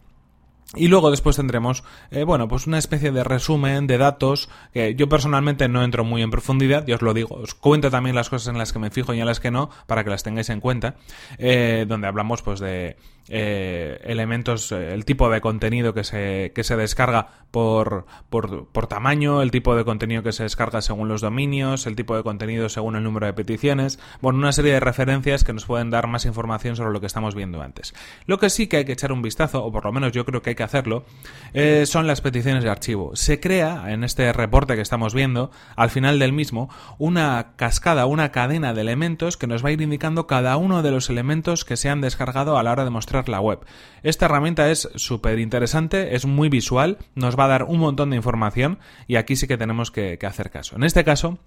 Y 0.74 0.88
luego 0.88 1.10
después 1.10 1.36
tendremos, 1.36 1.84
eh, 2.10 2.24
bueno, 2.24 2.48
pues 2.48 2.66
una 2.66 2.78
especie 2.78 3.12
de 3.12 3.24
resumen 3.24 3.86
de 3.86 3.98
datos 3.98 4.48
que 4.72 4.94
yo 4.94 5.06
personalmente 5.06 5.68
no 5.68 5.84
entro 5.84 6.02
muy 6.02 6.22
en 6.22 6.30
profundidad, 6.30 6.86
y 6.88 6.92
os 6.92 7.02
lo 7.02 7.12
digo, 7.12 7.36
os 7.36 7.54
cuento 7.54 7.90
también 7.90 8.16
las 8.16 8.30
cosas 8.30 8.48
en 8.48 8.58
las 8.58 8.72
que 8.72 8.78
me 8.78 8.90
fijo 8.90 9.12
y 9.12 9.20
en 9.20 9.26
las 9.26 9.38
que 9.38 9.50
no, 9.50 9.68
para 9.86 10.02
que 10.02 10.08
las 10.08 10.22
tengáis 10.22 10.48
en 10.48 10.60
cuenta, 10.60 10.96
eh, 11.36 11.84
donde 11.86 12.08
hablamos 12.08 12.40
pues 12.40 12.58
de 12.58 12.96
eh, 13.28 14.00
elementos, 14.04 14.72
eh, 14.72 14.92
el 14.92 15.04
tipo 15.04 15.30
de 15.30 15.40
contenido 15.40 15.94
que 15.94 16.04
se, 16.04 16.52
que 16.54 16.64
se 16.64 16.76
descarga 16.76 17.28
por, 17.50 18.06
por, 18.30 18.66
por, 18.68 18.86
tamaño, 18.86 19.42
el 19.42 19.50
tipo 19.50 19.76
de 19.76 19.84
contenido 19.84 20.22
que 20.22 20.32
se 20.32 20.42
descarga 20.42 20.80
según 20.82 21.08
los 21.08 21.20
dominios, 21.20 21.86
el 21.86 21.96
tipo 21.96 22.16
de 22.16 22.22
contenido 22.22 22.68
según 22.68 22.96
el 22.96 23.04
número 23.04 23.26
de 23.26 23.34
peticiones, 23.34 24.00
bueno, 24.20 24.38
una 24.38 24.52
serie 24.52 24.72
de 24.72 24.80
referencias 24.80 25.44
que 25.44 25.52
nos 25.52 25.66
pueden 25.66 25.90
dar 25.90 26.06
más 26.08 26.24
información 26.24 26.76
sobre 26.76 26.92
lo 26.92 27.00
que 27.00 27.06
estamos 27.06 27.34
viendo 27.34 27.62
antes. 27.62 27.94
Lo 28.26 28.38
que 28.38 28.50
sí 28.50 28.66
que 28.66 28.78
hay 28.78 28.84
que 28.84 28.92
echar 28.92 29.12
un 29.12 29.22
vistazo, 29.22 29.64
o 29.64 29.70
por 29.70 29.84
lo 29.84 29.92
menos 29.92 30.12
yo 30.12 30.24
creo 30.24 30.42
que 30.42 30.50
hay 30.50 30.56
que 30.56 30.62
hacerlo, 30.62 31.04
eh, 31.52 31.84
son 31.86 32.06
las 32.06 32.22
peticiones 32.22 32.64
de 32.64 32.70
archivo. 32.70 33.14
Se 33.14 33.38
crea 33.38 33.92
en 33.92 34.02
este 34.02 34.32
reporte 34.32 34.74
que 34.74 34.80
estamos 34.80 35.14
viendo, 35.14 35.50
al 35.76 35.90
final 35.90 36.18
del 36.18 36.32
mismo, 36.32 36.70
una 36.98 37.52
cascada, 37.56 38.06
una 38.06 38.32
cadena 38.32 38.72
de 38.72 38.80
elementos 38.80 39.36
que 39.36 39.46
nos 39.46 39.64
va 39.64 39.68
a 39.68 39.72
ir 39.72 39.82
indicando 39.82 40.26
cada 40.26 40.56
uno 40.56 40.82
de 40.82 40.90
los 40.90 41.10
elementos 41.10 41.64
que 41.64 41.76
se 41.76 41.90
han 41.90 42.00
descargado 42.00 42.56
a 42.56 42.62
la 42.62 42.72
hora 42.72 42.84
de 42.84 42.90
mostrar 42.90 43.11
la 43.28 43.40
web. 43.40 43.60
Esta 44.02 44.26
herramienta 44.26 44.70
es 44.70 44.88
súper 44.96 45.38
interesante, 45.38 46.14
es 46.16 46.26
muy 46.26 46.48
visual, 46.48 46.98
nos 47.14 47.38
va 47.38 47.44
a 47.44 47.48
dar 47.48 47.64
un 47.64 47.78
montón 47.78 48.10
de 48.10 48.16
información 48.16 48.78
y 49.06 49.16
aquí 49.16 49.36
sí 49.36 49.46
que 49.46 49.58
tenemos 49.58 49.90
que, 49.90 50.18
hacer 50.22 50.50
caso. 50.50 50.76
En 50.76 50.84
este 50.84 51.04
caso, 51.04 51.38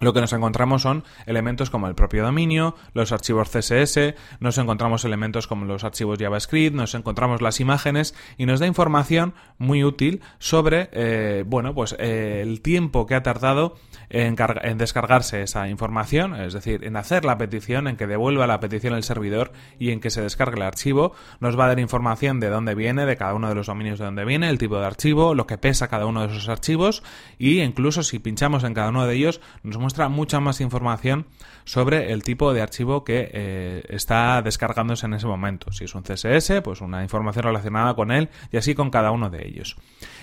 lo 0.00 0.12
que 0.12 0.20
nos 0.20 0.32
encontramos 0.32 0.82
son 0.82 1.04
elementos 1.26 1.70
como 1.70 1.88
el 1.88 1.94
propio 1.94 2.24
dominio, 2.24 2.74
los 2.92 3.12
archivos 3.12 3.48
CSS, 3.50 4.14
nos 4.40 4.58
encontramos 4.58 5.04
elementos 5.04 5.46
como 5.46 5.64
los 5.64 5.84
archivos 5.84 6.18
JavaScript, 6.18 6.74
nos 6.74 6.94
encontramos 6.94 7.40
las 7.42 7.60
imágenes 7.60 8.14
y 8.36 8.46
nos 8.46 8.60
da 8.60 8.66
información 8.66 9.34
muy 9.58 9.84
útil 9.84 10.20
sobre, 10.38 10.90
eh, 10.92 11.44
bueno, 11.46 11.74
pues 11.74 11.96
eh, 11.98 12.40
el 12.42 12.60
tiempo 12.60 13.06
que 13.06 13.14
ha 13.14 13.22
tardado 13.22 13.76
en, 14.10 14.36
descargarse 14.76 15.42
esa 15.42 15.68
información, 15.68 16.34
es 16.36 16.52
decir, 16.52 16.84
en 16.84 16.96
hacer 16.96 17.24
la 17.24 17.38
petición, 17.38 17.88
en 17.88 17.96
que 17.96 18.06
devuelva 18.06 18.46
la 18.46 18.60
petición 18.60 18.94
el 18.94 19.02
servidor 19.02 19.52
y 19.78 19.90
en 19.90 20.00
que 20.00 20.10
se 20.10 20.22
descargue 20.22 20.56
el 20.56 20.62
archivo. 20.62 21.14
Nos 21.40 21.58
va 21.58 21.64
a 21.64 21.68
dar 21.68 21.80
información 21.80 22.40
de 22.40 22.48
dónde 22.48 22.74
viene, 22.74 23.06
de 23.06 23.16
cada 23.16 23.34
uno 23.34 23.48
de 23.48 23.54
los 23.54 23.66
dominios 23.66 23.98
de 23.98 24.04
dónde 24.04 24.24
viene, 24.24 24.48
el 24.48 24.58
tipo 24.58 24.78
de 24.78 24.86
archivo, 24.86 25.34
lo 25.34 25.46
que 25.46 25.58
pesa 25.58 25.88
cada 25.88 26.06
uno 26.06 26.20
de 26.22 26.28
esos 26.28 26.48
archivos 26.48 27.02
y 27.38 27.60
incluso 27.60 28.02
si 28.02 28.18
pinchamos 28.18 28.64
en 28.64 28.74
cada 28.74 28.90
uno 28.90 29.06
de 29.06 29.14
ellos 29.14 29.40
nos 29.62 29.76
muestra 29.84 30.08
mucha 30.08 30.40
más 30.40 30.62
información 30.62 31.26
sobre 31.64 32.10
el 32.12 32.22
tipo 32.22 32.54
de 32.54 32.62
archivo 32.62 33.04
que 33.04 33.28
eh, 33.30 33.82
está 33.90 34.40
descargándose 34.40 35.04
en 35.04 35.12
ese 35.12 35.26
momento. 35.26 35.72
Si 35.72 35.84
es 35.84 35.94
un 35.94 36.02
CSS, 36.02 36.62
pues 36.62 36.80
una 36.80 37.02
información 37.02 37.44
relacionada 37.44 37.92
con 37.92 38.10
él 38.10 38.30
y 38.50 38.56
así 38.56 38.74
con 38.74 38.88
cada 38.88 39.10
uno 39.10 39.28
de 39.28 39.46
ellos. 39.46 39.76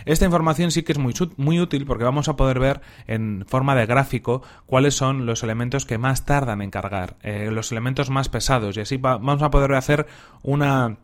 Esta 0.05 0.25
información 0.25 0.71
sí 0.71 0.81
que 0.81 0.93
es 0.93 0.97
muy, 0.97 1.59
útil 1.59 1.85
porque 1.85 2.03
vamos 2.03 2.27
a 2.27 2.35
poder 2.35 2.57
ver 2.57 2.81
en 3.05 3.45
forma 3.47 3.75
de 3.75 3.85
gráfico 3.85 4.41
cuáles 4.65 4.95
son 4.95 5.27
los 5.27 5.43
elementos 5.43 5.85
que 5.85 5.99
más 5.99 6.25
tardan 6.25 6.63
en 6.63 6.71
cargar, 6.71 7.17
eh, 7.21 7.51
los 7.51 7.71
elementos 7.71 8.09
más 8.09 8.29
pesados 8.29 8.77
y 8.77 8.79
así 8.79 8.97
vamos 8.97 9.43
a 9.43 9.51
poder 9.51 9.75
hacer 9.75 10.07
una 10.41 10.97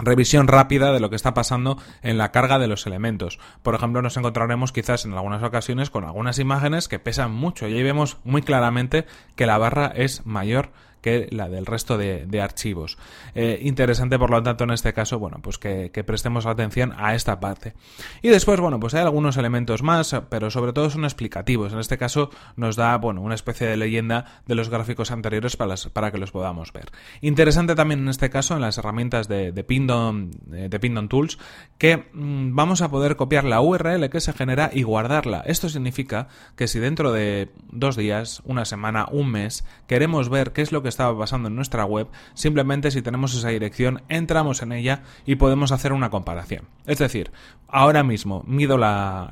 revisión 0.00 0.48
rápida 0.48 0.92
de 0.92 1.00
lo 1.00 1.10
que 1.10 1.16
está 1.16 1.34
pasando 1.34 1.78
en 2.02 2.18
la 2.18 2.32
carga 2.32 2.58
de 2.58 2.66
los 2.66 2.86
elementos. 2.86 3.38
Por 3.62 3.74
ejemplo, 3.74 4.02
nos 4.02 4.16
encontraremos 4.16 4.72
quizás 4.72 5.04
en 5.04 5.12
algunas 5.12 5.42
ocasiones 5.42 5.90
con 5.90 6.04
algunas 6.04 6.38
imágenes 6.38 6.88
que 6.88 6.98
pesan 6.98 7.32
mucho 7.32 7.68
y 7.68 7.74
ahí 7.74 7.82
vemos 7.82 8.18
muy 8.24 8.42
claramente 8.42 9.06
que 9.36 9.46
la 9.46 9.58
barra 9.58 9.92
es 9.94 10.26
mayor 10.26 10.70
que 11.00 11.28
la 11.30 11.48
del 11.48 11.66
resto 11.66 11.98
de, 11.98 12.40
archivos. 12.40 12.96
Eh, 13.34 13.60
interesante, 13.62 14.18
por 14.18 14.30
lo 14.30 14.42
tanto, 14.42 14.64
en 14.64 14.70
este 14.70 14.92
caso, 14.92 15.18
bueno, 15.18 15.38
pues 15.42 15.58
que, 15.58 15.90
prestemos 16.06 16.46
atención 16.46 16.94
a 16.96 17.14
esta 17.14 17.40
parte. 17.40 17.74
Y 18.22 18.28
después, 18.28 18.58
bueno, 18.60 18.80
pues 18.80 18.94
hay 18.94 19.02
algunos 19.02 19.36
elementos 19.36 19.82
más, 19.82 20.16
pero 20.30 20.50
sobre 20.50 20.72
todo 20.72 20.90
son 20.90 21.04
explicativos. 21.04 21.72
En 21.72 21.78
este 21.78 21.98
caso 21.98 22.30
nos 22.56 22.76
da, 22.76 22.96
bueno, 22.96 23.20
una 23.20 23.34
especie 23.34 23.66
de 23.66 23.76
leyenda 23.76 24.42
de 24.46 24.54
los 24.54 24.70
gráficos 24.70 25.10
anteriores 25.10 25.56
para, 25.56 25.74
para 25.92 26.10
que 26.10 26.18
los 26.18 26.30
podamos 26.30 26.72
ver. 26.72 26.90
Interesante 27.20 27.74
también 27.74 28.00
en 28.00 28.08
este 28.08 28.30
caso 28.30 28.54
en 28.54 28.62
las 28.62 28.78
herramientas 28.78 29.28
de, 29.28 29.52
de 29.52 29.64
Pindon, 29.64 30.30
de 30.46 30.80
Pindon 30.80 31.08
Tools, 31.08 31.38
que 31.78 32.08
mm, 32.12 32.54
vamos 32.54 32.82
a 32.82 32.90
poder 32.90 33.16
copiar 33.16 33.44
la 33.44 33.60
URL 33.60 34.08
que 34.10 34.20
se 34.20 34.32
genera 34.32 34.70
y 34.72 34.82
guardarla. 34.82 35.42
Esto 35.46 35.68
significa 35.68 36.28
que 36.56 36.68
si 36.68 36.78
dentro 36.78 37.12
de 37.12 37.50
dos 37.70 37.96
días, 37.96 38.42
una 38.44 38.64
semana, 38.64 39.06
un 39.10 39.30
mes, 39.30 39.64
queremos 39.86 40.28
ver 40.28 40.52
qué 40.52 40.62
es 40.62 40.72
lo 40.72 40.82
que 40.82 40.89
estaba 40.90 41.18
pasando 41.18 41.48
en 41.48 41.56
nuestra 41.56 41.86
web, 41.86 42.08
simplemente 42.34 42.90
si 42.90 43.00
tenemos 43.00 43.34
esa 43.34 43.48
dirección 43.48 44.02
entramos 44.08 44.60
en 44.60 44.72
ella 44.72 45.02
y 45.24 45.36
podemos 45.36 45.72
hacer 45.72 45.94
una 45.94 46.10
comparación. 46.10 46.68
Es 46.86 46.98
decir, 46.98 47.30
ahora 47.68 48.02
mismo 48.02 48.44
mido 48.46 48.76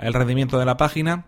el 0.00 0.14
rendimiento 0.14 0.58
de 0.58 0.64
la 0.64 0.76
página, 0.78 1.26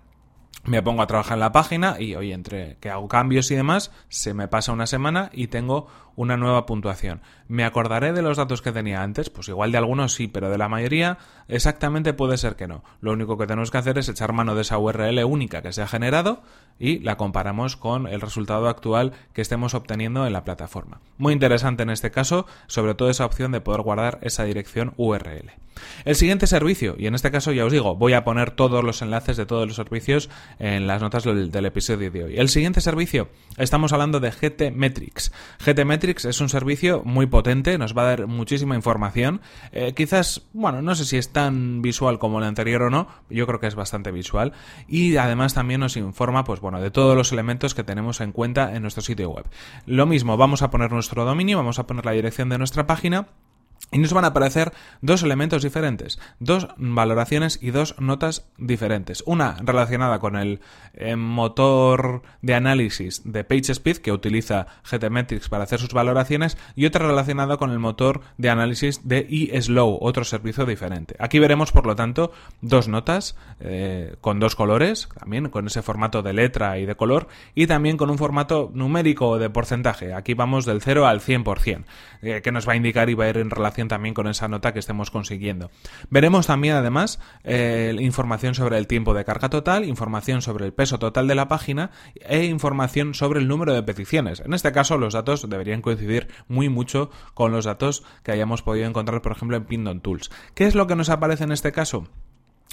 me 0.64 0.82
pongo 0.82 1.02
a 1.02 1.06
trabajar 1.06 1.34
en 1.34 1.40
la 1.40 1.52
página 1.52 1.96
y 1.98 2.14
hoy 2.14 2.32
entre 2.32 2.76
que 2.80 2.90
hago 2.90 3.08
cambios 3.08 3.50
y 3.50 3.54
demás, 3.54 3.90
se 4.08 4.34
me 4.34 4.46
pasa 4.46 4.72
una 4.72 4.86
semana 4.86 5.30
y 5.32 5.46
tengo 5.46 5.88
una 6.16 6.36
nueva 6.36 6.66
puntuación. 6.66 7.22
¿Me 7.48 7.64
acordaré 7.64 8.12
de 8.12 8.20
los 8.20 8.36
datos 8.36 8.60
que 8.60 8.72
tenía 8.72 9.02
antes? 9.02 9.30
Pues 9.30 9.48
igual 9.48 9.72
de 9.72 9.78
algunos 9.78 10.12
sí, 10.12 10.28
pero 10.28 10.50
de 10.50 10.58
la 10.58 10.68
mayoría 10.68 11.16
exactamente 11.48 12.12
puede 12.12 12.36
ser 12.36 12.56
que 12.56 12.68
no. 12.68 12.84
Lo 13.00 13.12
único 13.12 13.38
que 13.38 13.46
tenemos 13.46 13.70
que 13.70 13.78
hacer 13.78 13.96
es 13.96 14.08
echar 14.08 14.34
mano 14.34 14.54
de 14.54 14.62
esa 14.62 14.78
URL 14.78 15.24
única 15.24 15.62
que 15.62 15.72
se 15.72 15.80
ha 15.80 15.86
generado 15.86 16.42
y 16.78 16.98
la 16.98 17.16
comparamos 17.16 17.76
con 17.76 18.06
el 18.06 18.20
resultado 18.20 18.68
actual 18.68 19.12
que 19.32 19.40
estemos 19.40 19.72
obteniendo 19.72 20.26
en 20.26 20.34
la 20.34 20.44
plataforma. 20.44 21.00
Muy 21.16 21.32
interesante 21.32 21.84
en 21.84 21.90
este 21.90 22.10
caso, 22.10 22.46
sobre 22.66 22.94
todo 22.94 23.08
esa 23.08 23.24
opción 23.24 23.50
de 23.52 23.62
poder 23.62 23.80
guardar 23.80 24.18
esa 24.20 24.44
dirección 24.44 24.92
URL. 24.98 25.52
El 26.04 26.16
siguiente 26.16 26.46
servicio, 26.46 26.94
y 26.98 27.06
en 27.06 27.14
este 27.14 27.30
caso 27.30 27.52
ya 27.52 27.64
os 27.64 27.72
digo, 27.72 27.96
voy 27.96 28.12
a 28.12 28.24
poner 28.24 28.50
todos 28.50 28.84
los 28.84 29.02
enlaces 29.02 29.36
de 29.36 29.46
todos 29.46 29.66
los 29.66 29.76
servicios 29.76 30.30
en 30.58 30.86
las 30.86 31.02
notas 31.02 31.24
del, 31.24 31.66
episodio 31.66 32.10
de 32.10 32.24
hoy. 32.24 32.34
El 32.36 32.48
siguiente 32.48 32.80
servicio, 32.80 33.28
estamos 33.56 33.92
hablando 33.92 34.20
de 34.20 34.30
GT 34.30 34.72
Metrics. 34.72 35.32
GT 35.64 35.84
Metrics 35.84 36.24
es 36.24 36.40
un 36.40 36.48
servicio 36.48 37.02
muy 37.04 37.26
potente, 37.26 37.78
nos 37.78 37.96
va 37.96 38.02
a 38.02 38.06
dar 38.06 38.26
muchísima 38.26 38.74
información. 38.74 39.40
Eh, 39.72 39.92
quizás, 39.94 40.42
bueno, 40.52 40.82
no 40.82 40.94
sé 40.94 41.04
si 41.04 41.16
es 41.16 41.30
tan 41.30 41.82
visual 41.82 42.18
como 42.18 42.38
el 42.38 42.44
anterior 42.44 42.82
o 42.82 42.90
no, 42.90 43.08
yo 43.28 43.46
creo 43.46 43.60
que 43.60 43.66
es 43.66 43.74
bastante 43.74 44.10
visual. 44.10 44.52
Y 44.88 45.16
además 45.16 45.54
también 45.54 45.80
nos 45.80 45.96
informa, 45.96 46.44
pues 46.44 46.60
bueno, 46.60 46.80
de 46.80 46.90
todos 46.90 47.16
los 47.16 47.32
elementos 47.32 47.74
que 47.74 47.84
tenemos 47.84 48.20
en 48.20 48.32
cuenta 48.32 48.74
en 48.74 48.82
nuestro 48.82 49.02
sitio 49.02 49.30
web. 49.30 49.46
Lo 49.86 50.06
mismo, 50.06 50.36
vamos 50.36 50.62
a 50.62 50.70
poner 50.70 50.92
nuestro 50.92 51.24
dominio, 51.24 51.58
vamos 51.58 51.78
a 51.78 51.86
poner 51.86 52.04
la 52.04 52.12
dirección 52.12 52.48
de 52.48 52.58
nuestra 52.58 52.86
página 52.86 53.28
y 53.92 53.98
nos 53.98 54.12
van 54.12 54.24
a 54.24 54.28
aparecer 54.28 54.72
dos 55.00 55.22
elementos 55.22 55.62
diferentes, 55.62 56.20
dos 56.38 56.68
valoraciones 56.76 57.58
y 57.60 57.70
dos 57.70 57.96
notas 57.98 58.46
diferentes. 58.56 59.24
Una 59.26 59.56
relacionada 59.62 60.20
con 60.20 60.36
el 60.36 60.60
eh, 60.94 61.16
motor 61.16 62.22
de 62.40 62.54
análisis 62.54 63.22
de 63.24 63.42
PageSpeed 63.42 63.96
que 63.96 64.12
utiliza 64.12 64.66
GTmetrix 64.88 65.48
para 65.48 65.64
hacer 65.64 65.80
sus 65.80 65.92
valoraciones 65.92 66.56
y 66.76 66.86
otra 66.86 67.06
relacionada 67.06 67.56
con 67.56 67.70
el 67.70 67.80
motor 67.80 68.20
de 68.38 68.50
análisis 68.50 69.08
de 69.08 69.26
eSlow, 69.52 69.98
otro 70.00 70.24
servicio 70.24 70.66
diferente. 70.66 71.16
Aquí 71.18 71.40
veremos, 71.40 71.72
por 71.72 71.86
lo 71.86 71.96
tanto, 71.96 72.30
dos 72.60 72.86
notas 72.86 73.36
eh, 73.58 74.14
con 74.20 74.38
dos 74.38 74.54
colores, 74.54 75.08
también 75.18 75.48
con 75.48 75.66
ese 75.66 75.82
formato 75.82 76.22
de 76.22 76.32
letra 76.32 76.78
y 76.78 76.86
de 76.86 76.94
color, 76.94 77.26
y 77.56 77.66
también 77.66 77.96
con 77.96 78.10
un 78.10 78.18
formato 78.18 78.70
numérico 78.72 79.38
de 79.38 79.50
porcentaje. 79.50 80.14
Aquí 80.14 80.34
vamos 80.34 80.64
del 80.64 80.80
0 80.80 81.08
al 81.08 81.20
100%, 81.20 81.84
eh, 82.22 82.40
que 82.42 82.52
nos 82.52 82.68
va 82.68 82.74
a 82.74 82.76
indicar 82.76 83.10
y 83.10 83.14
va 83.14 83.24
a 83.24 83.30
ir 83.30 83.38
en 83.38 83.50
relación 83.50 83.69
también 83.88 84.14
con 84.14 84.26
esa 84.26 84.48
nota 84.48 84.72
que 84.72 84.78
estemos 84.78 85.10
consiguiendo. 85.10 85.70
Veremos 86.10 86.46
también 86.46 86.74
además 86.74 87.20
eh, 87.44 87.94
información 88.00 88.54
sobre 88.54 88.78
el 88.78 88.86
tiempo 88.86 89.14
de 89.14 89.24
carga 89.24 89.48
total, 89.48 89.84
información 89.84 90.42
sobre 90.42 90.66
el 90.66 90.72
peso 90.72 90.98
total 90.98 91.28
de 91.28 91.34
la 91.34 91.48
página 91.48 91.90
e 92.14 92.44
información 92.44 93.14
sobre 93.14 93.40
el 93.40 93.48
número 93.48 93.72
de 93.72 93.82
peticiones. 93.82 94.40
En 94.40 94.54
este 94.54 94.72
caso 94.72 94.98
los 94.98 95.14
datos 95.14 95.48
deberían 95.48 95.82
coincidir 95.82 96.28
muy 96.48 96.68
mucho 96.68 97.10
con 97.34 97.52
los 97.52 97.64
datos 97.64 98.04
que 98.22 98.32
hayamos 98.32 98.62
podido 98.62 98.86
encontrar 98.86 99.22
por 99.22 99.32
ejemplo 99.32 99.56
en 99.56 99.64
Pindon 99.64 100.00
Tools. 100.00 100.30
¿Qué 100.54 100.66
es 100.66 100.74
lo 100.74 100.86
que 100.86 100.96
nos 100.96 101.10
aparece 101.10 101.44
en 101.44 101.52
este 101.52 101.72
caso? 101.72 102.08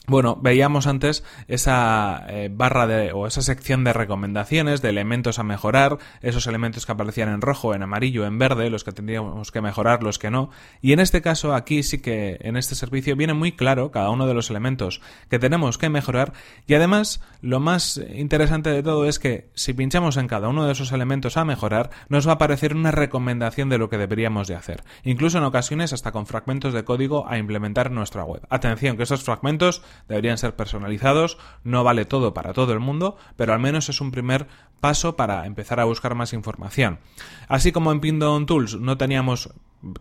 Bueno, 0.09 0.39
veíamos 0.41 0.87
antes 0.87 1.25
esa 1.49 2.23
eh, 2.29 2.49
barra 2.49 2.87
de, 2.87 3.11
o 3.11 3.27
esa 3.27 3.41
sección 3.41 3.83
de 3.83 3.91
recomendaciones, 3.91 4.81
de 4.81 4.87
elementos 4.87 5.37
a 5.37 5.43
mejorar, 5.43 5.97
esos 6.21 6.47
elementos 6.47 6.85
que 6.85 6.93
aparecían 6.93 7.27
en 7.27 7.41
rojo, 7.41 7.75
en 7.75 7.83
amarillo, 7.83 8.25
en 8.25 8.39
verde, 8.39 8.69
los 8.69 8.85
que 8.85 8.93
tendríamos 8.93 9.51
que 9.51 9.59
mejorar, 9.59 10.03
los 10.03 10.17
que 10.17 10.31
no. 10.31 10.49
Y 10.81 10.93
en 10.93 11.01
este 11.01 11.21
caso, 11.21 11.53
aquí 11.53 11.83
sí 11.83 11.99
que 12.01 12.37
en 12.39 12.55
este 12.55 12.73
servicio 12.73 13.17
viene 13.17 13.33
muy 13.33 13.51
claro 13.51 13.91
cada 13.91 14.09
uno 14.09 14.27
de 14.27 14.33
los 14.33 14.49
elementos 14.49 15.01
que 15.29 15.39
tenemos 15.39 15.77
que 15.77 15.89
mejorar. 15.89 16.31
Y 16.67 16.75
además, 16.75 17.21
lo 17.41 17.59
más 17.59 17.99
interesante 18.15 18.69
de 18.69 18.83
todo 18.83 19.09
es 19.09 19.19
que 19.19 19.49
si 19.55 19.73
pinchamos 19.73 20.15
en 20.15 20.29
cada 20.29 20.47
uno 20.47 20.65
de 20.65 20.71
esos 20.71 20.93
elementos 20.93 21.35
a 21.35 21.43
mejorar, 21.43 21.89
nos 22.07 22.25
va 22.25 22.31
a 22.31 22.35
aparecer 22.35 22.73
una 22.73 22.91
recomendación 22.91 23.67
de 23.67 23.77
lo 23.77 23.89
que 23.89 23.97
deberíamos 23.97 24.47
de 24.47 24.55
hacer. 24.55 24.85
Incluso 25.03 25.37
en 25.37 25.43
ocasiones 25.43 25.91
hasta 25.91 26.13
con 26.13 26.27
fragmentos 26.27 26.71
de 26.71 26.85
código 26.85 27.27
a 27.27 27.37
implementar 27.37 27.87
en 27.87 27.95
nuestra 27.95 28.23
web. 28.23 28.47
Atención, 28.49 28.95
que 28.95 29.03
esos 29.03 29.25
fragmentos 29.25 29.83
deberían 30.07 30.37
ser 30.37 30.55
personalizados, 30.55 31.37
no 31.63 31.83
vale 31.83 32.05
todo 32.05 32.33
para 32.33 32.53
todo 32.53 32.73
el 32.73 32.79
mundo, 32.79 33.17
pero 33.35 33.53
al 33.53 33.59
menos 33.59 33.89
es 33.89 34.01
un 34.01 34.11
primer 34.11 34.47
paso 34.79 35.15
para 35.15 35.45
empezar 35.45 35.79
a 35.79 35.85
buscar 35.85 36.15
más 36.15 36.33
información. 36.33 36.99
Así 37.47 37.71
como 37.71 37.91
en 37.91 37.99
Pindon 37.99 38.45
Tools 38.45 38.75
no 38.79 38.97
teníamos 38.97 39.49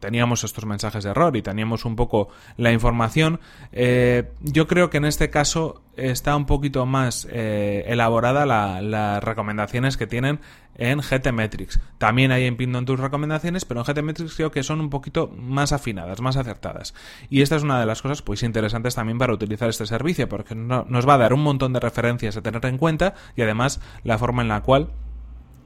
teníamos 0.00 0.44
estos 0.44 0.64
mensajes 0.64 1.04
de 1.04 1.10
error 1.10 1.36
y 1.36 1.42
teníamos 1.42 1.84
un 1.84 1.96
poco 1.96 2.28
la 2.56 2.72
información, 2.72 3.40
eh, 3.72 4.30
yo 4.40 4.66
creo 4.66 4.90
que 4.90 4.96
en 4.96 5.04
este 5.04 5.30
caso 5.30 5.82
está 5.96 6.36
un 6.36 6.46
poquito 6.46 6.86
más 6.86 7.26
eh, 7.30 7.84
elaborada 7.86 8.46
las 8.46 9.24
recomendaciones 9.24 9.96
que 9.96 10.06
tienen 10.06 10.40
en 10.78 11.00
GTmetrix. 11.00 11.80
También 11.98 12.32
hay 12.32 12.44
en 12.44 12.56
Pindon 12.56 12.84
tus 12.84 13.00
recomendaciones, 13.00 13.64
pero 13.64 13.80
en 13.80 13.86
GTmetrix 13.86 14.34
creo 14.34 14.50
que 14.50 14.62
son 14.62 14.80
un 14.80 14.90
poquito 14.90 15.28
más 15.28 15.72
afinadas, 15.72 16.20
más 16.20 16.36
acertadas. 16.36 16.94
Y 17.30 17.40
esta 17.40 17.56
es 17.56 17.62
una 17.62 17.80
de 17.80 17.86
las 17.86 18.02
cosas 18.02 18.22
pues 18.22 18.42
interesantes 18.42 18.94
también 18.94 19.18
para 19.18 19.32
utilizar 19.32 19.68
este 19.68 19.86
servicio, 19.86 20.28
porque 20.28 20.54
nos 20.54 21.08
va 21.08 21.14
a 21.14 21.18
dar 21.18 21.32
un 21.32 21.42
montón 21.42 21.72
de 21.72 21.80
referencias 21.80 22.36
a 22.36 22.42
tener 22.42 22.64
en 22.66 22.78
cuenta 22.78 23.14
y 23.36 23.42
además 23.42 23.80
la 24.04 24.18
forma 24.18 24.42
en 24.42 24.48
la 24.48 24.62
cual 24.62 24.90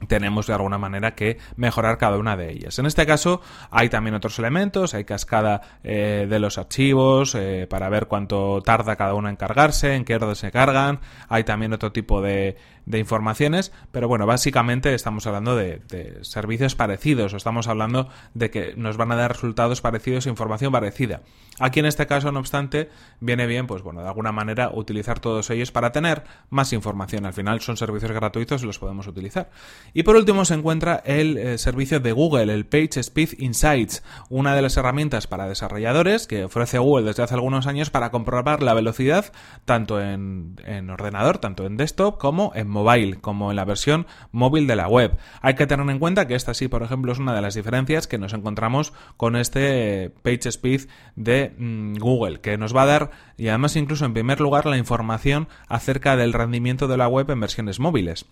tenemos 0.07 0.47
de 0.47 0.53
alguna 0.53 0.77
manera 0.77 1.15
que 1.15 1.37
mejorar 1.55 1.97
cada 1.97 2.17
una 2.17 2.35
de 2.35 2.51
ellas. 2.51 2.77
En 2.79 2.85
este 2.85 3.05
caso 3.05 3.41
hay 3.69 3.89
también 3.89 4.15
otros 4.15 4.37
elementos, 4.39 4.93
hay 4.93 5.03
cascada 5.03 5.61
eh, 5.83 6.27
de 6.29 6.39
los 6.39 6.57
archivos 6.57 7.35
eh, 7.35 7.67
para 7.69 7.89
ver 7.89 8.07
cuánto 8.07 8.61
tarda 8.61 8.95
cada 8.95 9.13
uno 9.13 9.29
en 9.29 9.35
cargarse, 9.35 9.95
en 9.95 10.05
qué 10.05 10.15
orden 10.15 10.35
se 10.35 10.51
cargan, 10.51 10.99
hay 11.29 11.43
también 11.43 11.73
otro 11.73 11.91
tipo 11.91 12.21
de, 12.21 12.57
de 12.91 12.99
informaciones, 12.99 13.71
pero 13.91 14.07
bueno, 14.07 14.25
básicamente 14.25 14.93
estamos 14.93 15.25
hablando 15.25 15.55
de, 15.55 15.81
servicios 16.21 16.75
parecidos 16.75 17.33
o 17.33 17.37
estamos 17.37 17.67
hablando 17.67 18.09
de 18.33 18.51
que 18.51 18.73
nos 18.75 18.97
van 18.97 19.11
a 19.11 19.15
dar 19.15 19.31
resultados 19.31 19.81
parecidos 19.81 20.27
e 20.27 20.29
información 20.29 20.71
parecida. 20.71 21.21
Aquí 21.59 21.79
en 21.79 21.85
este 21.85 22.05
caso, 22.05 22.31
no 22.31 22.39
obstante, 22.39 22.89
viene 23.19 23.45
bien, 23.45 23.67
pues 23.67 23.81
bueno, 23.81 24.01
de 24.01 24.07
alguna 24.07 24.31
manera 24.31 24.71
utilizar 24.73 25.19
todos 25.19 25.49
ellos 25.49 25.71
para 25.71 25.91
tener 25.91 26.23
más 26.49 26.73
información. 26.73 27.25
Al 27.25 27.33
final 27.33 27.61
son 27.61 27.77
servicios 27.77 28.11
gratuitos 28.11 28.63
y 28.63 28.65
los 28.65 28.79
podemos 28.79 29.07
utilizar. 29.07 29.49
Y 29.93 30.03
por 30.03 30.15
último 30.15 30.43
se 30.43 30.55
encuentra 30.55 31.01
el 31.05 31.37
eh, 31.37 31.57
servicio 31.57 31.99
de 31.99 32.11
Google, 32.11 32.53
el 32.53 32.65
PageSpeed 32.65 33.39
Insights, 33.39 34.03
una 34.29 34.55
de 34.55 34.61
las 34.61 34.75
herramientas 34.75 35.27
para 35.27 35.47
desarrolladores 35.47 36.27
que 36.27 36.45
ofrece 36.45 36.77
Google 36.77 37.05
desde 37.05 37.23
hace 37.23 37.35
algunos 37.35 37.67
años 37.67 37.89
para 37.89 38.11
comprobar 38.11 38.61
la 38.61 38.73
velocidad 38.73 39.31
tanto 39.63 40.01
en, 40.01 40.55
en 40.65 40.89
ordenador, 40.89 41.37
tanto 41.37 41.65
en 41.65 41.77
desktop 41.77 42.17
como 42.17 42.51
en 42.55 42.67
mobile, 42.83 43.19
como 43.19 43.51
en 43.51 43.55
la 43.55 43.65
versión 43.65 44.07
móvil 44.31 44.67
de 44.67 44.75
la 44.75 44.87
web. 44.87 45.17
Hay 45.41 45.55
que 45.55 45.67
tener 45.67 45.89
en 45.89 45.99
cuenta 45.99 46.27
que 46.27 46.35
esta 46.35 46.53
sí, 46.53 46.67
por 46.67 46.83
ejemplo, 46.83 47.11
es 47.11 47.19
una 47.19 47.33
de 47.33 47.41
las 47.41 47.55
diferencias 47.55 48.07
que 48.07 48.17
nos 48.17 48.33
encontramos 48.33 48.93
con 49.17 49.35
este 49.35 50.11
PageSpeed 50.23 50.87
de 51.15 51.53
mmm, 51.57 51.95
Google, 51.97 52.41
que 52.41 52.57
nos 52.57 52.75
va 52.75 52.83
a 52.83 52.87
dar, 52.87 53.11
y 53.37 53.47
además 53.47 53.75
incluso 53.75 54.05
en 54.05 54.13
primer 54.13 54.39
lugar, 54.39 54.65
la 54.65 54.77
información 54.77 55.47
acerca 55.67 56.15
del 56.15 56.33
rendimiento 56.33 56.87
de 56.87 56.97
la 56.97 57.07
web 57.07 57.29
en 57.29 57.39
versiones 57.39 57.79
móviles. 57.79 58.25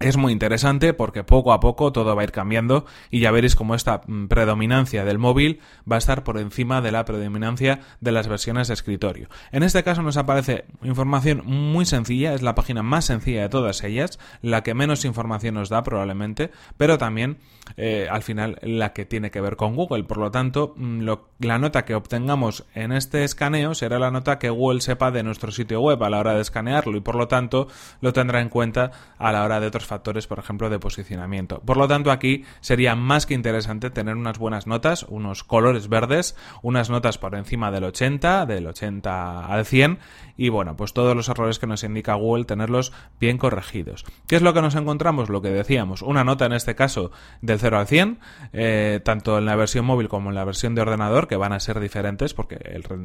Es 0.00 0.16
muy 0.16 0.32
interesante 0.32 0.94
porque 0.94 1.24
poco 1.24 1.52
a 1.52 1.60
poco 1.60 1.92
todo 1.92 2.16
va 2.16 2.22
a 2.22 2.24
ir 2.24 2.32
cambiando 2.32 2.86
y 3.10 3.20
ya 3.20 3.30
veréis 3.30 3.54
cómo 3.54 3.74
esta 3.74 4.00
mm, 4.06 4.28
predominancia 4.28 5.04
del 5.04 5.18
móvil 5.18 5.60
va 5.90 5.96
a 5.96 5.98
estar 5.98 6.24
por 6.24 6.38
encima 6.38 6.80
de 6.80 6.90
la 6.90 7.04
predominancia 7.04 7.80
de 8.00 8.10
las 8.10 8.26
versiones 8.26 8.68
de 8.68 8.74
escritorio. 8.74 9.28
En 9.52 9.62
este 9.62 9.82
caso 9.82 10.00
nos 10.00 10.16
aparece 10.16 10.64
información 10.82 11.42
muy 11.44 11.84
sencilla, 11.84 12.32
es 12.32 12.40
la 12.40 12.54
página 12.54 12.82
más 12.82 13.04
sencilla 13.04 13.42
de 13.42 13.50
todas 13.50 13.84
ellas, 13.84 14.18
la 14.40 14.62
que 14.62 14.72
menos 14.72 15.04
información 15.04 15.56
nos 15.56 15.68
da 15.68 15.82
probablemente, 15.82 16.50
pero 16.78 16.96
también 16.96 17.36
eh, 17.76 18.08
al 18.10 18.22
final 18.22 18.58
la 18.62 18.94
que 18.94 19.04
tiene 19.04 19.30
que 19.30 19.42
ver 19.42 19.56
con 19.56 19.76
Google. 19.76 20.04
Por 20.04 20.16
lo 20.16 20.30
tanto, 20.30 20.72
mm, 20.78 21.08
la 21.40 21.58
nota 21.58 21.84
que 21.84 21.94
obtengamos 21.94 22.64
en 22.74 22.92
este 22.92 23.22
escaneo 23.24 23.74
será 23.74 23.98
la 23.98 24.10
nota 24.10 24.38
que 24.38 24.48
Google 24.48 24.80
sepa 24.80 25.10
de 25.10 25.22
nuestro 25.22 25.52
sitio 25.52 25.82
web 25.82 26.02
a 26.02 26.08
la 26.08 26.20
hora 26.20 26.32
de 26.32 26.40
escanearlo 26.40 26.96
y 26.96 27.00
por 27.00 27.16
lo 27.16 27.28
tanto 27.28 27.68
lo 28.00 28.14
tendrá 28.14 28.40
en 28.40 28.48
cuenta 28.48 28.92
a 29.18 29.30
la 29.30 29.44
hora 29.44 29.60
de 29.60 29.66
otros 29.66 29.89
factores, 29.90 30.26
por 30.26 30.38
ejemplo, 30.38 30.70
de 30.70 30.78
posicionamiento. 30.78 31.60
Por 31.60 31.76
lo 31.76 31.86
tanto, 31.88 32.10
aquí 32.10 32.44
sería 32.60 32.94
más 32.94 33.26
que 33.26 33.34
interesante 33.34 33.90
tener 33.90 34.16
unas 34.16 34.38
buenas 34.38 34.66
notas, 34.66 35.04
unos 35.08 35.44
colores 35.44 35.88
verdes, 35.88 36.36
unas 36.62 36.88
notas 36.88 37.18
por 37.18 37.34
encima 37.34 37.70
del 37.70 37.84
80, 37.84 38.46
del 38.46 38.66
80 38.68 39.46
al 39.46 39.66
100 39.66 39.98
y 40.36 40.48
bueno, 40.48 40.74
pues 40.74 40.94
todos 40.94 41.14
los 41.14 41.28
errores 41.28 41.58
que 41.58 41.66
nos 41.66 41.84
indica 41.84 42.14
Google 42.14 42.46
tenerlos 42.46 42.92
bien 43.20 43.36
corregidos. 43.36 44.04
¿Qué 44.26 44.36
es 44.36 44.42
lo 44.42 44.54
que 44.54 44.62
nos 44.62 44.74
encontramos? 44.74 45.28
Lo 45.28 45.42
que 45.42 45.50
decíamos, 45.50 46.00
una 46.00 46.24
nota 46.24 46.46
en 46.46 46.52
este 46.52 46.74
caso 46.74 47.10
del 47.42 47.58
0 47.58 47.78
al 47.78 47.86
100, 47.86 48.18
eh, 48.54 49.00
tanto 49.04 49.36
en 49.36 49.44
la 49.44 49.56
versión 49.56 49.84
móvil 49.84 50.08
como 50.08 50.30
en 50.30 50.36
la 50.36 50.44
versión 50.44 50.74
de 50.74 50.80
ordenador, 50.80 51.28
que 51.28 51.36
van 51.36 51.52
a 51.52 51.60
ser 51.60 51.78
diferentes 51.80 52.32
porque 52.32 52.58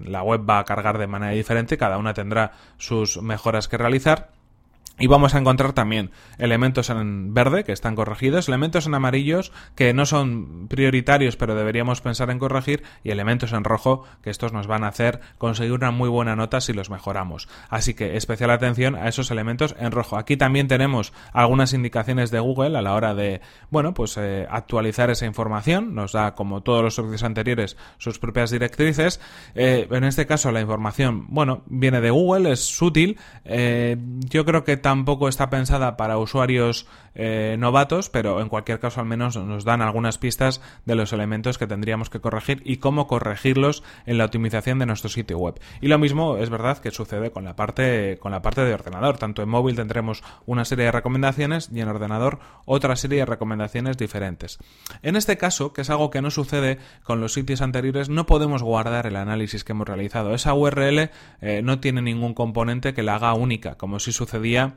la 0.05 0.23
web 0.23 0.49
va 0.49 0.59
a 0.59 0.63
cargar 0.63 0.97
de 0.97 1.07
manera 1.07 1.33
diferente, 1.33 1.77
cada 1.77 1.97
una 1.97 2.13
tendrá 2.13 2.53
sus 2.77 3.21
mejoras 3.21 3.67
que 3.67 3.77
realizar. 3.77 4.29
Y 4.97 5.07
vamos 5.07 5.35
a 5.35 5.39
encontrar 5.39 5.73
también 5.73 6.11
elementos 6.37 6.89
en 6.89 7.33
verde 7.33 7.63
que 7.63 7.71
están 7.71 7.95
corregidos, 7.95 8.47
elementos 8.47 8.87
en 8.87 8.95
amarillos 8.95 9.51
que 9.75 9.93
no 9.93 10.05
son 10.05 10.67
prioritarios 10.67 11.35
pero 11.37 11.55
deberíamos 11.55 12.01
pensar 12.01 12.29
en 12.29 12.39
corregir 12.39 12.83
y 13.03 13.11
elementos 13.11 13.53
en 13.53 13.63
rojo 13.63 14.03
que 14.21 14.29
estos 14.29 14.53
nos 14.53 14.67
van 14.67 14.83
a 14.83 14.87
hacer 14.87 15.19
conseguir 15.37 15.73
una 15.73 15.91
muy 15.91 16.09
buena 16.09 16.35
nota 16.35 16.61
si 16.61 16.73
los 16.73 16.89
mejoramos. 16.89 17.47
Así 17.69 17.93
que 17.93 18.17
especial 18.17 18.51
atención 18.51 18.95
a 18.95 19.07
esos 19.07 19.31
elementos 19.31 19.75
en 19.79 19.91
rojo. 19.91 20.17
Aquí 20.17 20.37
también 20.37 20.67
tenemos 20.67 21.13
algunas 21.33 21.73
indicaciones 21.73 22.31
de 22.31 22.39
Google 22.39 22.77
a 22.77 22.81
la 22.81 22.93
hora 22.93 23.13
de, 23.13 23.41
bueno, 23.69 23.93
pues 23.93 24.17
eh, 24.17 24.47
actualizar 24.49 25.09
esa 25.09 25.25
información. 25.25 25.95
Nos 25.95 26.11
da, 26.11 26.35
como 26.35 26.61
todos 26.61 26.83
los 26.83 26.95
servicios 26.95 27.23
anteriores, 27.23 27.77
sus 27.97 28.19
propias 28.19 28.51
directrices. 28.51 29.19
Eh, 29.53 29.87
en 29.89 30.03
este 30.03 30.25
caso 30.25 30.51
la 30.51 30.61
información, 30.61 31.25
bueno, 31.29 31.63
viene 31.67 32.01
de 32.01 32.09
Google, 32.09 32.51
es 32.51 32.81
útil. 32.81 33.17
Eh, 33.43 33.97
yo 33.99 34.45
creo 34.45 34.63
que 34.63 34.77
tampoco 34.85 35.27
está 35.27 35.49
pensada 35.49 35.97
para 35.97 36.19
usuarios 36.19 36.85
eh, 37.15 37.55
novatos, 37.57 38.11
pero 38.11 38.39
en 38.39 38.49
cualquier 38.49 38.79
caso 38.79 38.99
al 38.99 39.07
menos 39.07 39.35
nos 39.35 39.65
dan 39.65 39.81
algunas 39.81 40.19
pistas 40.19 40.61
de 40.85 40.93
los 40.93 41.11
elementos 41.11 41.57
que 41.57 41.65
tendríamos 41.65 42.11
que 42.11 42.19
corregir 42.19 42.61
y 42.65 42.77
cómo 42.77 43.07
corregirlos 43.07 43.81
en 44.05 44.19
la 44.19 44.25
optimización 44.25 44.77
de 44.77 44.85
nuestro 44.85 45.09
sitio 45.09 45.39
web. 45.39 45.59
Y 45.81 45.87
lo 45.87 45.97
mismo 45.97 46.37
es 46.37 46.51
verdad 46.51 46.77
que 46.77 46.91
sucede 46.91 47.31
con 47.31 47.45
la 47.45 47.55
parte 47.55 48.19
con 48.19 48.31
la 48.31 48.43
parte 48.43 48.63
de 48.63 48.75
ordenador. 48.75 49.17
Tanto 49.17 49.41
en 49.41 49.49
móvil 49.49 49.75
tendremos 49.75 50.23
una 50.45 50.65
serie 50.65 50.85
de 50.85 50.91
recomendaciones 50.91 51.71
y 51.73 51.79
en 51.79 51.87
ordenador 51.87 52.37
otra 52.65 52.95
serie 52.95 53.17
de 53.17 53.25
recomendaciones 53.25 53.97
diferentes. 53.97 54.59
En 55.01 55.15
este 55.15 55.35
caso, 55.35 55.73
que 55.73 55.81
es 55.81 55.89
algo 55.89 56.11
que 56.11 56.21
no 56.21 56.29
sucede 56.29 56.77
con 57.01 57.21
los 57.21 57.33
sitios 57.33 57.61
anteriores, 57.61 58.09
no 58.09 58.27
podemos 58.27 58.61
guardar 58.61 59.07
el 59.07 59.15
análisis 59.15 59.63
que 59.63 59.71
hemos 59.71 59.87
realizado. 59.87 60.35
Esa 60.35 60.53
URL 60.53 61.09
eh, 61.41 61.61
no 61.63 61.79
tiene 61.79 62.03
ningún 62.03 62.35
componente 62.35 62.93
que 62.93 63.01
la 63.01 63.15
haga 63.15 63.33
única, 63.33 63.79
como 63.79 63.99
si 63.99 64.11
sucedía 64.11 64.74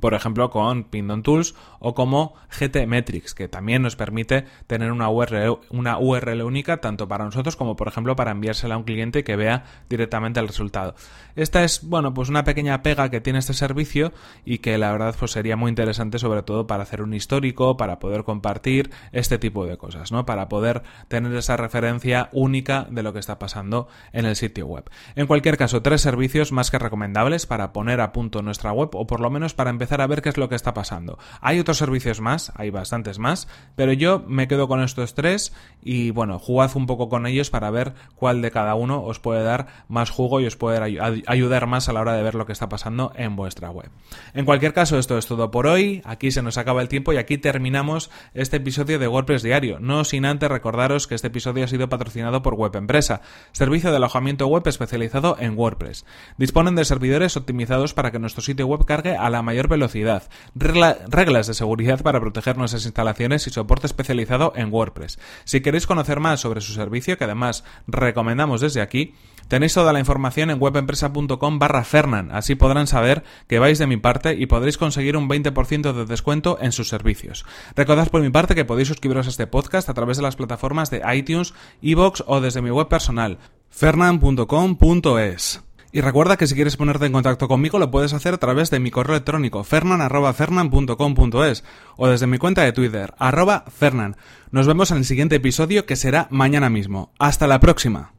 por 0.00 0.14
ejemplo 0.14 0.50
con 0.50 0.84
Pindon 0.84 1.22
Tools 1.22 1.54
o 1.78 1.94
como 1.94 2.34
GTmetrix, 2.58 3.34
que 3.34 3.48
también 3.48 3.82
nos 3.82 3.96
permite 3.96 4.46
tener 4.66 4.92
una 4.92 5.08
URL, 5.08 5.58
una 5.70 5.98
URL 5.98 6.42
única 6.42 6.78
tanto 6.78 7.08
para 7.08 7.24
nosotros 7.24 7.56
como 7.56 7.76
por 7.76 7.88
ejemplo 7.88 8.16
para 8.16 8.30
enviársela 8.30 8.74
a 8.74 8.78
un 8.78 8.84
cliente 8.84 9.24
que 9.24 9.36
vea 9.36 9.64
directamente 9.88 10.40
el 10.40 10.48
resultado. 10.48 10.94
Esta 11.36 11.64
es, 11.64 11.86
bueno, 11.86 12.14
pues 12.14 12.28
una 12.28 12.44
pequeña 12.44 12.82
pega 12.82 13.10
que 13.10 13.20
tiene 13.20 13.38
este 13.38 13.54
servicio 13.54 14.12
y 14.44 14.58
que 14.58 14.78
la 14.78 14.92
verdad 14.92 15.14
pues 15.18 15.32
sería 15.32 15.56
muy 15.56 15.68
interesante 15.68 16.18
sobre 16.18 16.42
todo 16.42 16.66
para 16.66 16.82
hacer 16.82 17.02
un 17.02 17.14
histórico, 17.14 17.76
para 17.76 17.98
poder 17.98 18.24
compartir 18.24 18.90
este 19.12 19.38
tipo 19.38 19.66
de 19.66 19.76
cosas, 19.76 20.12
¿no? 20.12 20.26
Para 20.26 20.48
poder 20.48 20.82
tener 21.08 21.34
esa 21.34 21.56
referencia 21.56 22.28
única 22.32 22.86
de 22.90 23.02
lo 23.02 23.12
que 23.12 23.18
está 23.18 23.38
pasando 23.38 23.88
en 24.12 24.24
el 24.24 24.36
sitio 24.36 24.66
web. 24.66 24.90
En 25.14 25.26
cualquier 25.26 25.56
caso, 25.56 25.82
tres 25.82 26.00
servicios 26.00 26.52
más 26.52 26.70
que 26.70 26.78
recomendables 26.78 27.46
para 27.46 27.72
poner 27.72 28.00
a 28.00 28.12
punto 28.12 28.42
nuestra 28.42 28.72
web 28.72 28.90
o 28.94 29.06
por 29.06 29.20
lo 29.20 29.30
menos 29.30 29.54
para 29.54 29.70
empezar 29.70 29.81
a 30.00 30.06
ver 30.06 30.22
qué 30.22 30.28
es 30.28 30.36
lo 30.36 30.48
que 30.48 30.54
está 30.54 30.74
pasando. 30.74 31.18
Hay 31.40 31.58
otros 31.58 31.78
servicios 31.78 32.20
más, 32.20 32.52
hay 32.56 32.70
bastantes 32.70 33.18
más, 33.18 33.48
pero 33.76 33.92
yo 33.92 34.24
me 34.26 34.48
quedo 34.48 34.68
con 34.68 34.82
estos 34.82 35.14
tres 35.14 35.52
y 35.82 36.10
bueno, 36.10 36.38
jugad 36.38 36.70
un 36.74 36.86
poco 36.86 37.08
con 37.08 37.26
ellos 37.26 37.50
para 37.50 37.70
ver 37.70 37.94
cuál 38.14 38.42
de 38.42 38.50
cada 38.50 38.74
uno 38.74 39.02
os 39.02 39.18
puede 39.18 39.42
dar 39.42 39.66
más 39.88 40.10
jugo 40.10 40.40
y 40.40 40.46
os 40.46 40.56
puede 40.56 40.78
ay 41.00 41.22
ayudar 41.26 41.66
más 41.66 41.88
a 41.88 41.92
la 41.92 42.00
hora 42.00 42.14
de 42.14 42.22
ver 42.22 42.34
lo 42.34 42.46
que 42.46 42.52
está 42.52 42.68
pasando 42.68 43.12
en 43.16 43.36
vuestra 43.36 43.70
web. 43.70 43.90
En 44.34 44.44
cualquier 44.44 44.72
caso, 44.72 44.98
esto 44.98 45.18
es 45.18 45.26
todo 45.26 45.50
por 45.50 45.66
hoy. 45.66 46.02
Aquí 46.04 46.30
se 46.30 46.42
nos 46.42 46.58
acaba 46.58 46.82
el 46.82 46.88
tiempo 46.88 47.12
y 47.12 47.16
aquí 47.16 47.38
terminamos 47.38 48.10
este 48.34 48.58
episodio 48.58 48.98
de 48.98 49.08
WordPress 49.08 49.42
Diario. 49.42 49.78
No 49.80 50.04
sin 50.04 50.24
antes 50.24 50.50
recordaros 50.50 51.06
que 51.06 51.14
este 51.14 51.28
episodio 51.28 51.64
ha 51.64 51.68
sido 51.68 51.88
patrocinado 51.88 52.42
por 52.42 52.54
Web 52.54 52.76
Empresa, 52.76 53.20
servicio 53.52 53.90
de 53.90 53.96
alojamiento 53.96 54.46
web 54.46 54.66
especializado 54.66 55.36
en 55.38 55.58
WordPress. 55.58 56.04
Disponen 56.38 56.74
de 56.74 56.84
servidores 56.84 57.36
optimizados 57.36 57.94
para 57.94 58.10
que 58.10 58.18
nuestro 58.18 58.42
sitio 58.42 58.66
web 58.66 58.84
cargue 58.84 59.16
a 59.16 59.30
la 59.30 59.42
mayor 59.42 59.68
velocidad, 59.72 60.28
regla, 60.54 60.98
reglas 61.08 61.46
de 61.48 61.54
seguridad 61.54 62.02
para 62.02 62.20
proteger 62.20 62.56
nuestras 62.56 62.84
instalaciones 62.84 63.46
y 63.46 63.50
soporte 63.50 63.86
especializado 63.86 64.52
en 64.54 64.72
WordPress. 64.72 65.18
Si 65.44 65.60
queréis 65.62 65.86
conocer 65.86 66.20
más 66.20 66.40
sobre 66.40 66.60
su 66.60 66.72
servicio, 66.72 67.18
que 67.18 67.24
además 67.24 67.64
recomendamos 67.86 68.60
desde 68.60 68.80
aquí, 68.80 69.14
tenéis 69.48 69.74
toda 69.74 69.92
la 69.92 69.98
información 69.98 70.50
en 70.50 70.62
webempresa.com 70.62 71.58
barra 71.58 71.84
Fernan, 71.84 72.30
así 72.32 72.54
podrán 72.54 72.86
saber 72.86 73.24
que 73.48 73.58
vais 73.58 73.78
de 73.78 73.86
mi 73.86 73.96
parte 73.96 74.34
y 74.34 74.46
podréis 74.46 74.78
conseguir 74.78 75.16
un 75.16 75.28
20% 75.28 75.92
de 75.92 76.04
descuento 76.04 76.58
en 76.60 76.72
sus 76.72 76.88
servicios. 76.88 77.44
Recordad 77.74 78.10
por 78.10 78.20
mi 78.20 78.30
parte 78.30 78.54
que 78.54 78.64
podéis 78.64 78.88
suscribiros 78.88 79.26
a 79.26 79.30
este 79.30 79.46
podcast 79.46 79.88
a 79.88 79.94
través 79.94 80.18
de 80.18 80.22
las 80.22 80.36
plataformas 80.36 80.90
de 80.90 81.02
iTunes, 81.14 81.54
iVoox 81.80 82.22
o 82.26 82.40
desde 82.40 82.62
mi 82.62 82.70
web 82.70 82.88
personal, 82.88 83.38
fernan.com.es. 83.70 85.62
Y 85.94 86.00
recuerda 86.00 86.38
que 86.38 86.46
si 86.46 86.54
quieres 86.54 86.78
ponerte 86.78 87.04
en 87.04 87.12
contacto 87.12 87.48
conmigo 87.48 87.78
lo 87.78 87.90
puedes 87.90 88.14
hacer 88.14 88.32
a 88.34 88.38
través 88.38 88.70
de 88.70 88.80
mi 88.80 88.90
correo 88.90 89.14
electrónico 89.14 89.62
fernan.fernan.com.es 89.62 91.64
o 91.98 92.08
desde 92.08 92.26
mi 92.26 92.38
cuenta 92.38 92.62
de 92.62 92.72
Twitter, 92.72 93.12
arroba 93.18 93.66
fernan. 93.70 94.16
Nos 94.50 94.66
vemos 94.66 94.90
en 94.90 94.96
el 94.96 95.04
siguiente 95.04 95.36
episodio 95.36 95.84
que 95.84 95.96
será 95.96 96.28
mañana 96.30 96.70
mismo. 96.70 97.12
Hasta 97.18 97.46
la 97.46 97.60
próxima. 97.60 98.14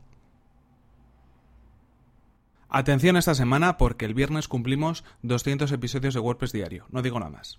Atención 2.70 3.18
esta 3.18 3.34
semana 3.34 3.78
porque 3.78 4.06
el 4.06 4.14
viernes 4.14 4.48
cumplimos 4.48 5.04
200 5.24 5.72
episodios 5.72 6.14
de 6.14 6.20
WordPress 6.20 6.52
diario. 6.52 6.86
No 6.90 7.02
digo 7.02 7.20
nada 7.20 7.32
más. 7.32 7.52